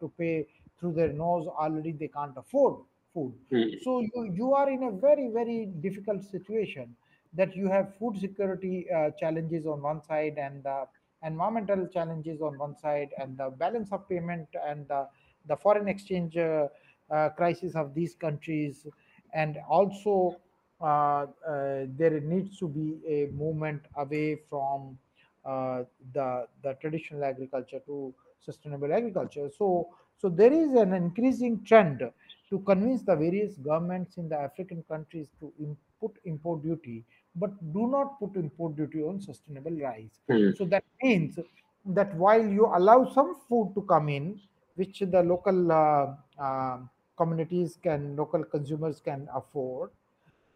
to 0.00 0.12
pay 0.18 0.46
through 0.80 0.94
their 0.94 1.12
nose. 1.12 1.46
Already 1.46 1.92
they 1.92 2.08
can't 2.08 2.36
afford 2.36 2.84
food 3.14 3.34
Mm, 3.52 3.80
so 3.82 4.00
you, 4.00 4.32
you 4.34 4.54
are 4.54 4.68
in 4.70 4.84
a 4.84 4.90
very 4.90 5.28
very 5.28 5.66
difficult 5.80 6.22
situation 6.24 6.94
that 7.34 7.54
you 7.56 7.68
have 7.68 7.96
food 7.98 8.18
security 8.18 8.86
uh, 8.90 9.10
challenges 9.18 9.66
on 9.66 9.82
one 9.82 10.02
side 10.02 10.36
and 10.38 10.62
the 10.64 10.86
environmental 11.22 11.86
challenges 11.88 12.40
on 12.40 12.58
one 12.58 12.76
side 12.76 13.10
and 13.18 13.36
the 13.36 13.50
balance 13.50 13.92
of 13.92 14.08
payment 14.08 14.48
and 14.66 14.88
the, 14.88 15.08
the 15.46 15.56
foreign 15.56 15.88
exchange 15.88 16.36
uh, 16.36 16.66
uh, 17.10 17.28
crisis 17.30 17.74
of 17.76 17.94
these 17.94 18.14
countries 18.14 18.86
and 19.34 19.58
also 19.68 20.36
uh, 20.80 21.26
uh, 21.46 21.86
there 21.96 22.20
needs 22.20 22.58
to 22.58 22.68
be 22.68 22.98
a 23.06 23.26
movement 23.32 23.82
away 23.96 24.36
from 24.48 24.98
the 25.44 26.46
the 26.62 26.74
traditional 26.80 27.24
agriculture 27.24 27.80
to 27.86 28.14
sustainable 28.40 28.92
agriculture 28.92 29.48
so 29.50 29.88
so 30.16 30.28
there 30.28 30.52
is 30.52 30.72
an 30.72 30.92
increasing 30.92 31.62
trend 31.64 32.02
to 32.50 32.58
convince 32.60 33.02
the 33.02 33.16
various 33.16 33.54
governments 33.56 34.16
in 34.16 34.28
the 34.28 34.36
African 34.36 34.82
countries 34.82 35.28
to 35.38 35.52
put 36.00 36.12
import 36.24 36.62
duty, 36.62 37.04
but 37.36 37.50
do 37.72 37.86
not 37.86 38.18
put 38.18 38.34
import 38.36 38.76
duty 38.76 39.02
on 39.02 39.20
sustainable 39.20 39.70
rice. 39.70 40.20
mm, 40.28 40.52
So 40.52 40.64
that 40.66 40.84
means 41.02 41.38
that 41.86 42.14
while 42.16 42.44
you 42.44 42.66
allow 42.66 43.04
some 43.12 43.34
food 43.48 43.72
to 43.76 43.82
come 43.82 44.08
in, 44.08 44.40
which 44.74 44.98
the 45.00 45.22
local 45.22 45.70
uh, 45.72 46.16
uh, 46.38 46.78
communities 47.16 47.78
can, 47.82 48.16
local 48.16 48.44
consumers 48.44 49.00
can 49.00 49.28
afford, 49.32 49.90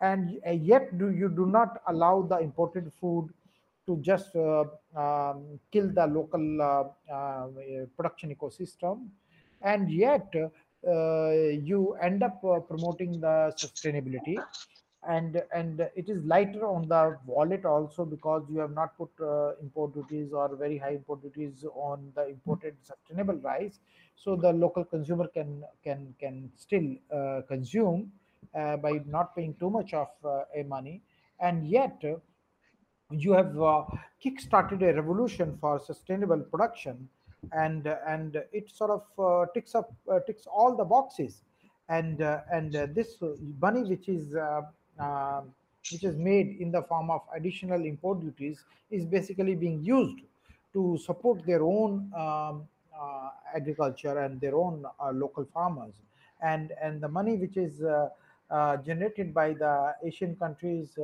and 0.00 0.40
uh, 0.46 0.50
yet 0.50 0.98
do 0.98 1.10
you 1.10 1.28
do 1.28 1.46
not 1.46 1.82
allow 1.86 2.22
the 2.22 2.38
imported 2.38 2.92
food 3.00 3.32
to 3.86 3.98
just 4.00 4.34
uh, 4.36 4.64
um, 4.96 5.58
kill 5.70 5.90
the 5.92 6.06
local 6.06 6.62
uh, 6.62 7.12
uh, 7.12 7.46
production 7.96 8.34
ecosystem. 8.34 9.08
And 9.62 9.90
yet 9.90 10.32
uh, 10.36 11.30
you 11.30 11.96
end 12.02 12.22
up 12.22 12.42
uh, 12.44 12.60
promoting 12.60 13.20
the 13.20 13.54
sustainability. 13.56 14.36
And 15.06 15.42
and 15.54 15.80
it 15.94 16.08
is 16.08 16.24
lighter 16.24 16.66
on 16.66 16.88
the 16.88 17.18
wallet 17.26 17.66
also 17.66 18.06
because 18.06 18.42
you 18.50 18.58
have 18.60 18.72
not 18.72 18.96
put 18.96 19.10
import 19.60 19.92
duties 19.92 20.32
or 20.32 20.56
very 20.56 20.78
high 20.78 20.92
import 20.92 21.20
duties 21.20 21.62
on 21.74 22.10
the 22.14 22.28
imported 22.28 22.74
sustainable 22.82 23.34
rice. 23.34 23.80
So 24.16 24.34
the 24.34 24.50
local 24.50 24.82
consumer 24.82 25.28
can 25.28 25.62
can 25.82 26.14
can 26.18 26.50
still 26.56 26.96
consume 27.46 28.12
by 28.54 29.02
not 29.06 29.36
paying 29.36 29.54
too 29.60 29.68
much 29.68 29.92
of 29.92 30.08
a 30.24 30.62
money. 30.62 31.02
And 31.38 31.66
yet 31.66 32.02
you 33.10 33.32
have 33.32 33.60
uh, 33.60 33.84
kick-started 34.20 34.82
a 34.82 34.94
revolution 34.94 35.56
for 35.60 35.78
sustainable 35.78 36.40
production 36.40 37.08
and 37.52 37.86
and 38.06 38.42
it 38.52 38.70
sort 38.70 38.90
of 38.90 39.02
uh, 39.18 39.46
ticks 39.52 39.74
up 39.74 39.92
uh, 40.10 40.20
ticks 40.20 40.46
all 40.46 40.76
the 40.76 40.84
boxes. 40.84 41.42
And 41.88 42.22
uh, 42.22 42.40
and 42.50 42.72
this 42.72 43.18
money 43.60 43.82
which 43.82 44.08
is 44.08 44.34
uh, 44.34 45.42
which 45.90 46.02
is 46.02 46.16
made 46.16 46.56
in 46.60 46.70
the 46.72 46.82
form 46.82 47.10
of 47.10 47.20
additional 47.36 47.84
import 47.84 48.20
duties 48.20 48.64
is 48.90 49.04
basically 49.04 49.54
being 49.54 49.84
used 49.84 50.20
to 50.72 50.98
support 51.04 51.44
their 51.44 51.62
own 51.62 52.10
um, 52.16 52.66
uh, 52.98 53.30
agriculture 53.54 54.18
and 54.18 54.40
their 54.40 54.56
own 54.56 54.84
uh, 54.98 55.10
local 55.12 55.44
farmers. 55.52 55.94
And 56.42 56.72
and 56.82 57.02
the 57.02 57.08
money 57.08 57.36
which 57.36 57.58
is 57.58 57.82
uh, 57.82 58.76
generated 58.78 59.34
by 59.34 59.52
the 59.52 59.94
asian 60.04 60.36
countries 60.36 60.98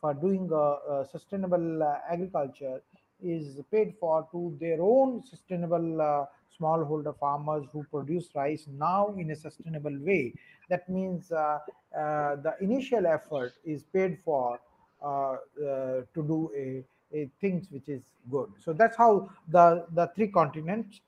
for 0.00 0.14
doing 0.14 0.48
uh, 0.52 0.56
uh, 0.56 1.04
sustainable 1.04 1.82
uh, 1.82 1.98
agriculture 2.10 2.80
is 3.22 3.60
paid 3.70 3.94
for 3.98 4.28
to 4.30 4.56
their 4.60 4.80
own 4.80 5.24
sustainable 5.24 6.00
uh, 6.00 6.24
smallholder 6.58 7.16
farmers 7.18 7.64
who 7.72 7.84
produce 7.84 8.28
rice 8.34 8.66
now 8.78 9.14
in 9.18 9.30
a 9.30 9.36
sustainable 9.36 9.96
way. 10.00 10.32
That 10.68 10.88
means 10.88 11.32
uh, 11.32 11.58
uh, 11.96 12.36
the 12.36 12.54
initial 12.60 13.06
effort 13.06 13.54
is 13.64 13.82
paid 13.92 14.18
for 14.24 14.60
to 15.00 16.04
do 16.14 16.50
a, 16.56 16.84
a 17.16 17.30
things 17.40 17.68
which 17.70 17.88
is 17.88 18.02
good. 18.30 18.50
So 18.64 18.72
that's 18.72 18.96
how 18.96 19.30
the 19.48 19.86
the 19.94 20.10
three 20.14 20.28
continents 20.28 21.00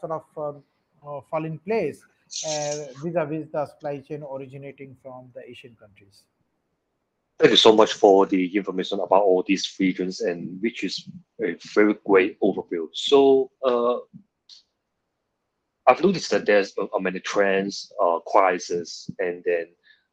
sort 0.00 0.12
of 0.12 0.24
um, 0.36 0.62
fall 1.30 1.44
in 1.44 1.58
place 1.58 2.04
vis-a-vis 3.02 3.46
the 3.52 3.66
supply 3.66 4.00
chain 4.00 4.22
originating 4.22 4.96
from 5.02 5.30
the 5.34 5.42
Asian 5.48 5.74
countries. 5.80 6.24
Thank 7.38 7.50
you 7.50 7.56
so 7.58 7.74
much 7.74 7.92
for 7.92 8.24
the 8.24 8.56
information 8.56 8.98
about 8.98 9.22
all 9.22 9.44
these 9.46 9.76
regions 9.78 10.22
and 10.22 10.58
which 10.62 10.82
is 10.82 11.06
a 11.42 11.54
very 11.74 11.94
great 12.06 12.40
overview. 12.40 12.88
So 12.94 13.50
uh, 13.62 13.98
I've 15.86 16.02
noticed 16.02 16.30
that 16.30 16.46
there's 16.46 16.72
uh, 16.78 16.98
many 16.98 17.20
trends, 17.20 17.92
uh, 18.02 18.20
crises, 18.26 19.10
and 19.18 19.44
then 19.44 19.66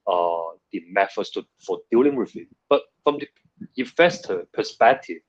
uh, 0.06 0.58
the 0.74 0.84
methods 0.89 1.30
to, 1.32 1.46
for 1.65 1.80
dealing 1.89 2.18
with 2.18 2.36
it. 2.36 2.48
But 2.68 2.82
from 3.06 3.20
the 3.20 3.27
investor 3.77 4.46
perspective, 4.53 5.22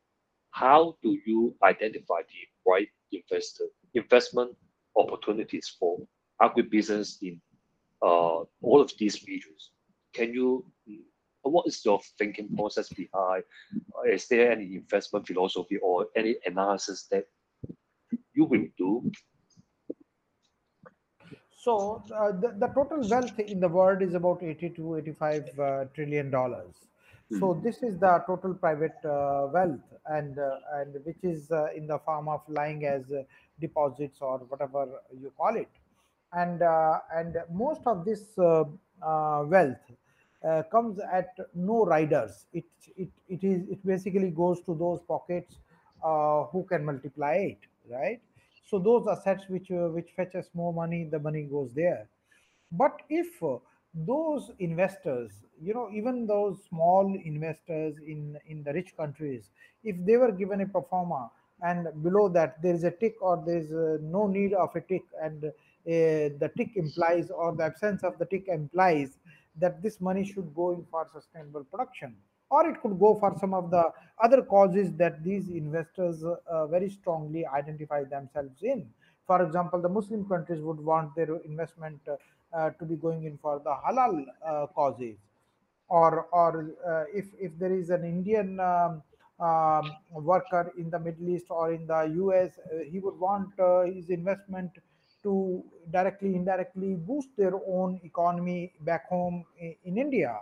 how 0.51 0.97
do 1.01 1.17
you 1.25 1.55
identify 1.63 2.23
the 2.23 2.71
right 2.71 2.89
investor 3.13 3.65
investment 3.95 4.51
opportunities 4.97 5.77
for 5.79 6.01
agribusiness 6.43 7.23
in 7.23 7.41
uh, 8.03 8.43
all 8.63 8.81
of 8.81 8.93
these 8.99 9.25
regions? 9.29 9.71
Can 10.13 10.35
you 10.35 10.65
what 11.51 11.67
is 11.67 11.85
your 11.85 12.01
thinking 12.19 12.49
process 12.57 12.89
behind? 12.89 13.45
Is 14.07 14.27
there 14.29 14.53
any 14.53 14.77
investment 14.77 15.27
philosophy 15.27 15.77
or 15.77 16.07
any 16.17 16.37
analysis 16.47 17.07
that 17.11 17.25
you 18.33 18.45
will 18.45 18.67
do? 18.79 19.11
So 21.57 22.03
uh, 22.15 22.33
the, 22.33 22.55
the 22.59 22.67
total 22.69 23.09
wealth 23.09 23.39
in 23.39 23.61
the 23.61 23.69
world 23.69 24.03
is 24.03 24.15
about 24.15 24.43
80 24.43 24.71
to 24.71 24.97
85 24.97 25.59
uh, 25.59 25.85
trillion 25.95 26.31
dollars. 26.31 26.75
So 27.41 27.59
this 27.65 27.83
is 27.83 27.99
the 27.99 28.23
total 28.27 28.55
private 28.55 28.97
uh, 29.05 29.49
wealth, 29.53 29.81
and 30.07 30.39
uh, 30.39 30.59
and 30.75 30.95
which 31.05 31.23
is 31.23 31.51
uh, 31.51 31.69
in 31.75 31.87
the 31.87 31.99
form 31.99 32.29
of 32.29 32.43
lying 32.49 32.85
as 32.85 33.11
uh, 33.11 33.23
deposits 33.61 34.19
or 34.21 34.39
whatever 34.49 34.87
you 35.19 35.33
call 35.37 35.57
it, 35.57 35.71
and 36.33 36.63
uh, 36.63 37.01
and 37.15 37.37
most 37.51 37.81
of 37.87 38.05
this 38.05 38.39
uh, 38.39 38.65
uh, 39.03 39.43
wealth 39.47 39.79
uh, 40.47 40.63
comes 40.71 40.99
at 41.01 41.37
no 41.55 41.85
riders. 41.85 42.47
It 42.53 42.65
it 42.97 43.11
it 43.29 43.45
is 43.45 43.69
it 43.69 43.85
basically 43.87 44.31
goes 44.31 44.61
to 44.63 44.75
those 44.75 45.01
pockets 45.03 45.59
uh, 46.03 46.45
who 46.45 46.65
can 46.65 46.85
multiply 46.85 47.35
it, 47.53 47.59
right? 47.91 48.21
So 48.67 48.79
those 48.79 49.07
assets 49.09 49.49
which 49.49 49.71
uh, 49.71 49.89
which 49.89 50.11
fetches 50.17 50.51
more 50.55 50.73
money, 50.73 51.05
the 51.05 51.19
money 51.19 51.43
goes 51.45 51.73
there. 51.75 52.09
But 52.73 53.03
if 53.09 53.43
uh, 53.43 53.59
those 53.95 54.51
investors, 54.59 55.31
you 55.63 55.73
know, 55.75 55.89
even 55.93 56.27
those 56.27 56.65
small 56.65 57.15
investors 57.25 57.97
in 57.99 58.39
in 58.47 58.63
the 58.65 58.73
rich 58.73 58.97
countries, 58.97 59.51
if 59.85 59.97
they 60.05 60.17
were 60.17 60.33
given 60.33 60.61
a 60.61 60.67
pro 60.67 60.83
forma 60.83 61.31
and 61.63 62.03
below 62.03 62.29
that 62.29 62.61
there 62.63 62.75
is 62.75 62.83
a 62.85 62.91
tick 62.91 63.15
or 63.23 63.37
there 63.47 63.59
is 63.59 63.73
uh, 63.73 63.99
no 64.03 64.27
need 64.27 64.53
of 64.55 64.75
a 64.75 64.81
tick 64.81 65.05
and 65.23 65.45
uh, 65.45 65.51
the 65.87 66.51
tick 66.57 66.77
implies 66.77 67.31
or 67.31 67.55
the 67.55 67.63
absence 67.63 68.03
of 68.03 68.19
the 68.19 68.27
tick 68.27 68.49
implies 68.49 69.19
that 69.59 69.83
this 69.83 70.01
money 70.01 70.25
should 70.25 70.55
go 70.55 70.73
in 70.73 70.85
for 70.91 71.07
sustainable 71.13 71.65
production 71.65 72.17
or 72.51 72.69
it 72.69 72.81
could 72.83 72.99
go 72.99 73.15
for 73.15 73.37
some 73.39 73.55
of 73.55 73.71
the 73.71 73.85
other 74.23 74.43
causes 74.43 74.93
that 74.95 75.23
these 75.25 75.49
investors 75.49 76.25
uh, 76.25 76.37
uh, 76.47 76.67
very 76.67 76.91
strongly 76.91 77.47
identify 77.47 78.05
themselves 78.05 78.63
in. 78.63 78.87
For 79.27 79.43
example 79.43 79.81
the 79.81 79.89
muslim 79.89 80.29
countries 80.29 80.61
would 80.61 80.81
want 80.81 81.15
their 81.17 81.37
investment 81.45 82.01
uh, 82.09 82.17
uh, 82.57 82.71
to 82.79 82.85
be 82.85 82.97
going 82.97 83.25
in 83.25 83.39
for 83.39 83.61
the 83.65 83.75
halal 83.85 84.25
uh, 84.47 84.67
causes. 84.75 85.17
Or 85.89 86.27
or 86.33 86.71
uh, 86.87 87.05
if 87.13 87.27
if 87.39 87.59
there 87.59 87.73
is 87.73 87.91
an 87.91 88.05
indian 88.05 88.61
um, 88.61 89.03
um, 89.41 89.93
worker 90.11 90.73
in 90.79 90.91
the 90.91 90.99
middle 90.99 91.29
east 91.29 91.47
or 91.51 91.73
in 91.73 91.87
the 91.87 92.01
us 92.05 92.53
he 92.91 93.01
would 93.01 93.19
want 93.19 93.51
his 93.95 94.11
investment 94.11 94.71
to 95.25 95.63
directly 95.91 96.35
indirectly 96.37 96.95
boost 96.95 97.29
their 97.37 97.55
own 97.67 98.01
economy 98.05 98.73
back 98.81 99.09
home 99.09 99.45
in, 99.59 99.75
in 99.85 99.99
india 100.07 100.33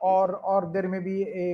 or 0.00 0.36
or 0.52 0.70
there 0.74 0.88
may 0.88 1.00
be 1.00 1.18
a 1.44 1.46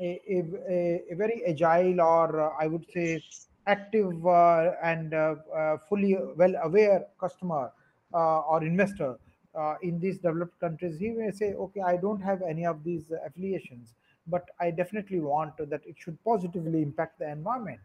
a, 0.00 0.20
a, 0.28 0.38
a, 0.68 1.02
a 1.12 1.14
very 1.14 1.44
agile 1.46 2.00
or 2.00 2.40
uh, 2.40 2.50
I 2.58 2.66
would 2.66 2.84
say 2.92 3.22
active 3.66 4.26
uh, 4.26 4.72
and 4.82 5.14
uh, 5.14 5.36
uh, 5.54 5.76
fully 5.88 6.16
well 6.36 6.54
aware 6.62 7.06
customer 7.20 7.72
uh, 8.12 8.40
or 8.40 8.64
investor 8.64 9.16
uh, 9.54 9.74
in 9.82 10.00
these 10.00 10.18
developed 10.18 10.58
countries, 10.60 10.98
he 10.98 11.10
may 11.10 11.30
say, 11.30 11.54
okay, 11.54 11.80
I 11.80 11.96
don't 11.96 12.20
have 12.20 12.42
any 12.42 12.66
of 12.66 12.82
these 12.82 13.04
affiliations, 13.24 13.94
but 14.26 14.48
I 14.60 14.70
definitely 14.70 15.20
want 15.20 15.56
that 15.58 15.80
it 15.86 15.96
should 15.98 16.22
positively 16.24 16.82
impact 16.82 17.20
the 17.20 17.30
environment. 17.30 17.80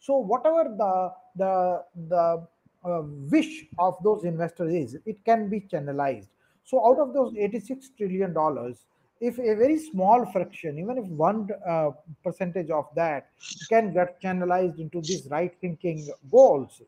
So 0.00 0.16
whatever 0.16 0.64
the 0.64 1.12
the 1.36 1.84
the 2.08 2.46
uh, 2.84 3.02
wish 3.30 3.66
of 3.78 3.96
those 4.02 4.24
investors 4.24 4.72
is, 4.74 4.98
it 5.06 5.24
can 5.24 5.48
be 5.48 5.60
channelized. 5.60 6.28
So 6.64 6.84
out 6.86 6.98
of 6.98 7.14
those 7.14 7.34
86 7.36 7.90
trillion 7.96 8.32
dollars, 8.32 8.86
if 9.20 9.38
a 9.38 9.54
very 9.56 9.78
small 9.78 10.24
fraction, 10.32 10.78
even 10.78 10.98
if 10.98 11.04
one 11.06 11.48
uh, 11.66 11.90
percentage 12.22 12.70
of 12.70 12.86
that 12.94 13.30
can 13.68 13.92
get 13.92 14.20
channelized 14.22 14.78
into 14.78 15.00
these 15.02 15.28
right 15.30 15.52
thinking 15.60 16.12
goals, 16.30 16.82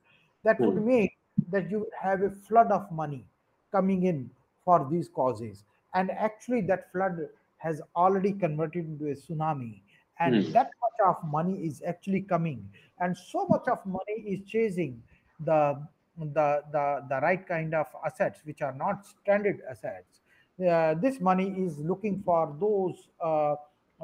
that 0.44 0.62
would 0.62 0.76
Hmm. 0.76 0.85
mean 0.85 1.09
that 1.50 1.70
you 1.70 1.87
have 2.00 2.23
a 2.23 2.30
flood 2.30 2.70
of 2.70 2.90
money 2.92 3.25
coming 3.73 4.04
in 4.04 4.30
for 4.64 4.87
these 4.90 5.09
causes. 5.09 5.64
And 5.94 6.11
actually, 6.11 6.62
that 6.62 6.90
flood 6.92 7.18
has 7.59 7.80
already 7.97 8.32
converted 8.32 8.87
into 8.87 9.06
a 9.06 9.14
tsunami. 9.14 9.80
And 10.18 10.40
Hmm. 10.40 10.52
that 10.52 10.66
much 10.82 11.09
of 11.09 11.30
money 11.30 11.54
is 11.66 11.82
actually 11.87 12.23
coming. 12.23 12.68
And 12.99 13.16
so 13.16 13.47
much 13.49 13.66
of 13.68 13.85
money 13.87 14.18
is 14.26 14.49
chasing 14.49 15.02
the 15.44 15.87
the 16.18 16.62
the, 16.73 17.04
the 17.09 17.20
right 17.20 17.47
kind 17.47 17.75
of 17.75 17.87
assets 18.04 18.40
which 18.44 18.62
are 18.62 18.75
not 18.75 19.06
stranded 19.06 19.61
assets. 19.68 20.20
Uh, 20.61 20.94
this 20.94 21.20
money 21.20 21.49
is 21.64 21.78
looking 21.78 22.23
for 22.23 22.54
those 22.61 23.09
uh, 23.20 23.54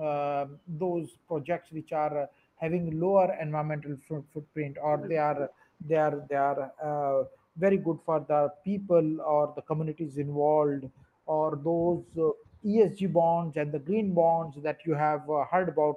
uh, 0.00 0.46
those 0.66 1.18
projects 1.28 1.70
which 1.70 1.92
are 1.92 2.28
having 2.56 2.98
lower 2.98 3.36
environmental 3.40 3.96
foot, 4.08 4.24
footprint 4.32 4.76
or 4.82 5.04
they 5.08 5.18
are 5.18 5.50
they 5.86 5.96
are 5.96 6.24
they 6.30 6.36
are 6.36 6.72
uh, 6.82 7.24
very 7.58 7.76
good 7.76 7.98
for 8.04 8.20
the 8.28 8.48
people 8.64 9.20
or 9.20 9.52
the 9.56 9.62
communities 9.62 10.16
involved 10.16 10.84
or 11.26 11.60
those 11.62 12.04
uh, 12.18 12.30
ESG 12.64 13.12
bonds 13.12 13.56
and 13.56 13.70
the 13.70 13.78
green 13.78 14.12
bonds 14.14 14.56
that 14.62 14.78
you 14.86 14.94
have 14.94 15.28
uh, 15.30 15.44
heard 15.50 15.68
about 15.68 15.96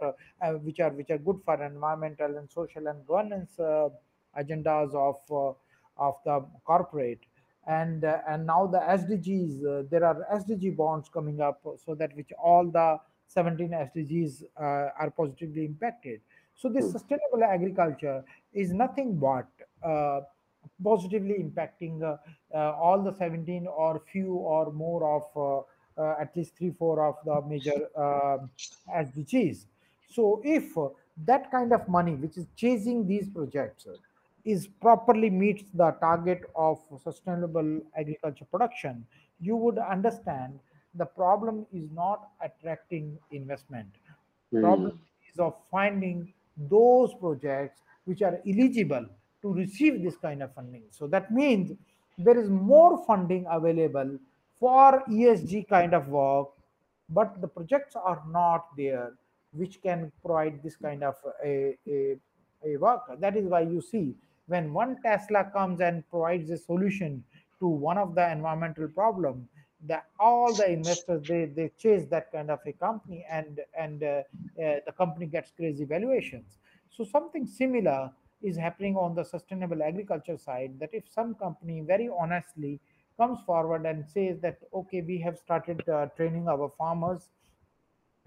which 0.64 0.80
are 0.80 0.92
which 0.92 1.10
are 1.10 1.18
good 1.18 1.40
for 1.46 1.64
environmental 1.64 2.38
and 2.38 2.50
social 2.52 2.88
and 2.88 3.08
governance 3.08 3.58
agendas 4.38 4.94
of 4.94 5.18
uh, 5.32 5.54
of 5.98 6.16
the 6.26 6.46
corporate. 6.66 7.20
And 7.68 8.04
uh, 8.04 8.22
and 8.28 8.46
now 8.46 8.68
the 8.68 8.80
SDGs 8.80 9.66
uh, 9.66 9.84
there 9.90 10.04
are 10.04 10.26
SDG 10.34 10.76
bonds 10.76 11.10
coming 11.10 11.42
up 11.42 11.62
so 11.86 11.96
that 11.96 12.16
which 12.16 12.32
all 12.42 12.66
the 12.66 13.00
17 13.28 13.70
SDGs 13.70 14.44
uh, 14.58 14.64
are 15.00 15.12
positively 15.16 15.66
impacted. 15.66 16.22
So 16.56 16.68
this 16.70 16.86
Hmm. 16.86 16.92
sustainable 16.92 17.44
agriculture 17.44 18.24
is 18.54 18.74
nothing 18.74 19.18
but 19.18 19.48
uh, 19.84 20.22
positively 20.84 21.36
impacting 21.44 22.02
uh, 22.02 22.18
uh, 22.54 22.72
all 22.74 23.02
the 23.02 23.14
17 23.14 23.68
or 23.68 24.02
few 24.12 24.34
or 24.34 24.72
more 24.72 25.04
of 25.18 25.66
at 26.22 26.36
least 26.36 26.56
three 26.58 26.72
four 26.72 27.06
of 27.06 27.16
the 27.26 27.42
major 27.50 27.90
SDGs 28.90 29.66
so 30.10 30.42
if 30.44 30.74
that 31.26 31.52
kind 31.52 31.74
of 31.74 31.88
money 31.90 32.16
which 32.16 32.38
is 32.38 32.46
chasing 32.56 33.06
these 33.06 33.28
projects 33.30 33.86
is 34.52 34.68
properly 34.82 35.30
meets 35.30 35.64
the 35.74 35.92
target 36.02 36.42
of 36.56 36.80
sustainable 37.04 37.82
agriculture 37.98 38.46
production, 38.52 39.06
you 39.40 39.56
would 39.56 39.78
understand 39.78 40.60
the 40.96 41.06
problem 41.06 41.66
is 41.74 41.90
not 41.94 42.30
attracting 42.42 43.18
investment. 43.32 43.88
Hmm. 44.52 44.62
Problem 44.62 45.00
is 45.32 45.40
of 45.40 45.56
finding 45.72 46.34
those 46.58 47.14
projects 47.14 47.82
which 48.06 48.22
are 48.22 48.40
eligible 48.48 49.06
to 49.42 49.54
receive 49.54 50.02
this 50.04 50.18
kind 50.18 50.44
of 50.44 50.54
funding. 50.54 50.84
So 50.90 51.08
that 51.08 51.32
means 51.32 51.72
there 52.18 52.38
is 52.38 52.50
more 52.50 53.04
funding 53.06 53.46
available 53.50 54.18
for 54.60 55.04
ESG 55.10 55.70
kind 55.70 55.94
of 55.94 56.08
work 56.10 56.50
but 57.10 57.42
the 57.42 57.48
projects 57.48 57.96
are 57.96 58.22
not 58.30 58.68
there 58.78 59.14
which 59.52 59.82
can 59.82 60.12
provide 60.24 60.62
this 60.62 60.76
kind 60.76 61.04
of 61.04 61.16
a, 61.44 61.76
a, 61.88 62.18
a 62.66 62.78
work 62.78 63.02
that 63.20 63.36
is 63.36 63.46
why 63.46 63.62
you 63.62 63.82
see 63.82 64.14
when 64.50 64.74
one 64.74 64.98
tesla 65.02 65.44
comes 65.54 65.80
and 65.80 66.04
provides 66.10 66.50
a 66.50 66.58
solution 66.58 67.24
to 67.60 67.68
one 67.68 67.98
of 67.98 68.16
the 68.16 68.32
environmental 68.32 68.88
problem 68.88 69.48
that 69.88 70.06
all 70.20 70.54
the 70.54 70.70
investors 70.70 71.22
they, 71.28 71.46
they 71.46 71.72
chase 71.78 72.06
that 72.08 72.32
kind 72.32 72.52
of 72.52 72.60
a 72.66 72.74
company 72.74 73.26
and 73.30 73.62
and 73.78 74.04
uh, 74.04 74.08
uh, 74.62 74.80
the 74.86 74.94
company 74.98 75.26
gets 75.26 75.52
crazy 75.56 75.86
valuations. 75.86 76.58
So 76.90 77.04
something 77.04 77.48
similar 77.48 78.12
is 78.42 78.58
happening 78.58 78.96
on 78.96 79.16
the 79.16 79.24
sustainable 79.24 79.82
agriculture 79.84 80.38
side 80.38 80.74
that 80.80 80.90
if 80.94 81.04
some 81.08 81.36
company 81.36 81.82
very 81.82 82.10
honestly 82.10 82.80
comes 83.18 83.40
forward 83.46 83.86
and 83.86 84.06
says 84.08 84.40
that 84.40 84.60
okay 84.74 85.02
we 85.02 85.18
have 85.20 85.38
started 85.38 85.88
uh, 85.90 86.08
training 86.18 86.48
our 86.48 86.72
farmers 86.78 87.30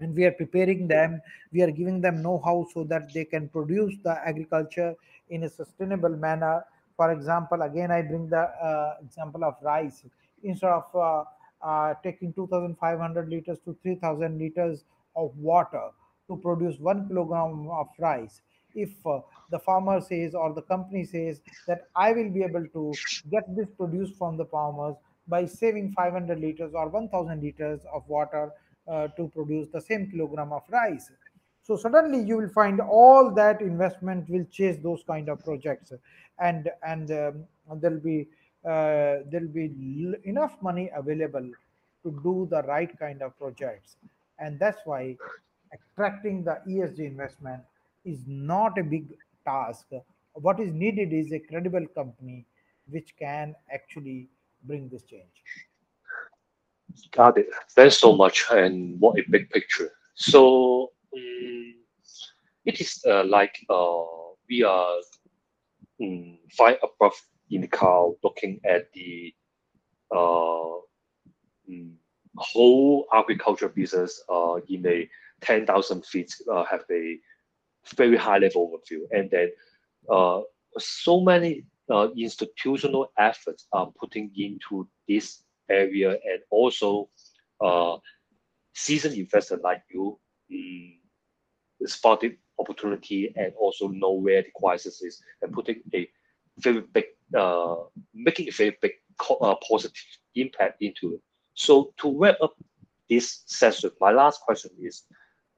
and 0.03 0.15
we 0.15 0.25
are 0.25 0.31
preparing 0.31 0.87
them 0.87 1.21
we 1.51 1.61
are 1.61 1.71
giving 1.71 2.01
them 2.01 2.21
know-how 2.21 2.67
so 2.73 2.83
that 2.83 3.13
they 3.13 3.25
can 3.25 3.47
produce 3.49 3.95
the 4.03 4.15
agriculture 4.27 4.93
in 5.29 5.43
a 5.43 5.49
sustainable 5.49 6.15
manner. 6.27 6.65
For 6.97 7.11
example 7.11 7.61
again 7.61 7.91
i 7.91 8.01
bring 8.01 8.27
the 8.29 8.43
uh, 8.69 8.95
example 9.03 9.43
of 9.43 9.55
rice. 9.61 10.03
Instead 10.43 10.71
of 10.71 10.85
uh, 10.95 11.23
uh, 11.65 11.93
taking 12.03 12.33
2500 12.33 13.29
liters 13.29 13.57
to 13.65 13.75
3000 13.81 14.37
liters 14.37 14.83
of 15.15 15.35
water 15.37 15.89
to 16.27 16.37
produce 16.37 16.79
1 16.79 17.07
kilogram 17.07 17.69
of 17.69 17.87
rice 17.99 18.41
if 18.75 18.89
uh, 19.05 19.19
the 19.51 19.59
farmer 19.59 20.01
says 20.01 20.33
or 20.33 20.53
the 20.53 20.61
company 20.63 21.05
says 21.05 21.41
that 21.67 21.87
i 21.95 22.11
will 22.11 22.29
be 22.29 22.43
able 22.43 22.65
to 22.67 22.93
get 23.29 23.43
this 23.55 23.67
produced 23.77 24.15
from 24.17 24.35
the 24.35 24.45
farmers 24.45 24.95
by 25.27 25.45
saving 25.45 25.91
500 25.91 26.39
liters 26.39 26.73
or 26.73 26.89
1000 26.89 27.41
liters 27.41 27.81
of 27.93 28.07
water 28.07 28.51
uh, 28.87 29.07
to 29.09 29.27
produce 29.29 29.67
the 29.69 29.81
same 29.81 30.09
kilogram 30.09 30.51
of 30.51 30.63
rice. 30.69 31.11
So 31.61 31.77
suddenly 31.77 32.21
you 32.21 32.37
will 32.37 32.49
find 32.49 32.81
all 32.81 33.31
that 33.35 33.61
investment 33.61 34.29
will 34.29 34.45
chase 34.51 34.77
those 34.83 35.03
kind 35.07 35.29
of 35.29 35.43
projects. 35.43 35.93
And 36.39 36.69
and 36.85 37.11
um, 37.11 37.79
there'll 37.79 37.99
be 37.99 38.27
uh, 38.65 39.23
there'll 39.31 39.53
be 39.53 39.71
enough 40.25 40.57
money 40.61 40.89
available 40.95 41.49
to 42.03 42.11
do 42.23 42.47
the 42.49 42.63
right 42.63 42.97
kind 42.99 43.21
of 43.21 43.37
projects. 43.37 43.95
And 44.39 44.59
that's 44.59 44.81
why 44.85 45.15
attracting 45.73 46.43
the 46.43 46.59
esg 46.67 46.99
investment 46.99 47.61
is 48.03 48.19
not 48.27 48.77
a 48.77 48.83
big 48.83 49.17
task. 49.45 49.87
What 50.33 50.59
is 50.59 50.73
needed 50.73 51.13
is 51.13 51.31
a 51.31 51.39
credible 51.39 51.87
company 51.87 52.45
which 52.89 53.15
can 53.17 53.55
actually 53.71 54.27
bring 54.65 54.89
this 54.89 55.03
change 55.03 55.43
Got 57.11 57.37
it. 57.37 57.47
Thanks 57.71 57.97
so 57.97 58.15
much, 58.15 58.45
and 58.51 58.99
what 58.99 59.19
a 59.19 59.23
big 59.29 59.49
picture. 59.49 59.91
So, 60.15 60.91
um, 61.15 61.75
it 62.65 62.79
is 62.79 63.03
uh, 63.07 63.23
like 63.25 63.55
uh, 63.69 64.03
we 64.49 64.63
are 64.63 64.97
um, 66.01 66.37
above 66.59 67.13
in 67.49 67.61
the 67.61 67.67
car, 67.67 68.09
looking 68.23 68.59
at 68.65 68.91
the 68.93 69.33
uh, 70.11 70.79
mm, 71.69 71.93
whole 72.37 73.07
agriculture 73.13 73.69
business 73.69 74.23
uh, 74.29 74.55
in 74.67 74.85
a 74.87 75.09
10,000 75.41 76.05
feet, 76.05 76.33
uh, 76.51 76.63
have 76.63 76.83
a 76.91 77.19
very 77.95 78.17
high 78.17 78.37
level 78.37 78.71
overview. 78.71 79.01
And 79.11 79.29
then 79.29 79.51
uh, 80.09 80.41
so 80.77 81.21
many 81.21 81.65
uh, 81.89 82.09
institutional 82.17 83.11
efforts 83.17 83.67
are 83.71 83.91
putting 83.99 84.31
into 84.35 84.87
this 85.07 85.43
area 85.69 86.11
and 86.11 86.39
also 86.49 87.09
uh, 87.61 87.97
seasoned 88.73 89.15
investor 89.15 89.59
like 89.63 89.81
you 89.91 90.19
mm, 90.51 90.95
spotted 91.85 92.37
opportunity 92.59 93.33
and 93.35 93.53
also 93.57 93.87
know 93.87 94.11
where 94.11 94.41
the 94.41 94.51
crisis 94.55 95.01
is 95.01 95.21
and 95.41 95.51
putting 95.51 95.81
a 95.93 96.09
very 96.59 96.81
big, 96.81 97.05
uh, 97.37 97.75
making 98.13 98.47
a 98.47 98.51
very 98.51 98.77
big 98.81 98.93
uh, 99.41 99.55
positive 99.67 100.03
impact 100.35 100.81
into 100.81 101.15
it. 101.15 101.21
So 101.55 101.93
to 101.97 102.17
wrap 102.17 102.37
up 102.41 102.53
this 103.09 103.43
session, 103.45 103.91
my 103.99 104.11
last 104.11 104.41
question 104.41 104.71
is, 104.79 105.03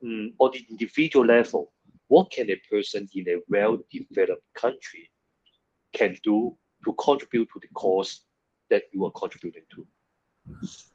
mm, 0.04 0.34
on 0.40 0.52
the 0.54 0.66
individual 0.70 1.26
level, 1.26 1.74
what 2.08 2.32
can 2.32 2.50
a 2.50 2.62
person 2.70 3.08
in 3.14 3.28
a 3.30 3.38
well-developed 3.48 4.44
country 4.56 5.10
can 5.94 6.18
do 6.24 6.56
to 6.84 6.94
contribute 7.00 7.50
to 7.54 7.60
the 7.60 7.68
cause 7.74 8.22
that 8.70 8.84
you 8.94 9.06
are 9.06 9.12
contributing 9.12 9.64
to? 9.74 9.88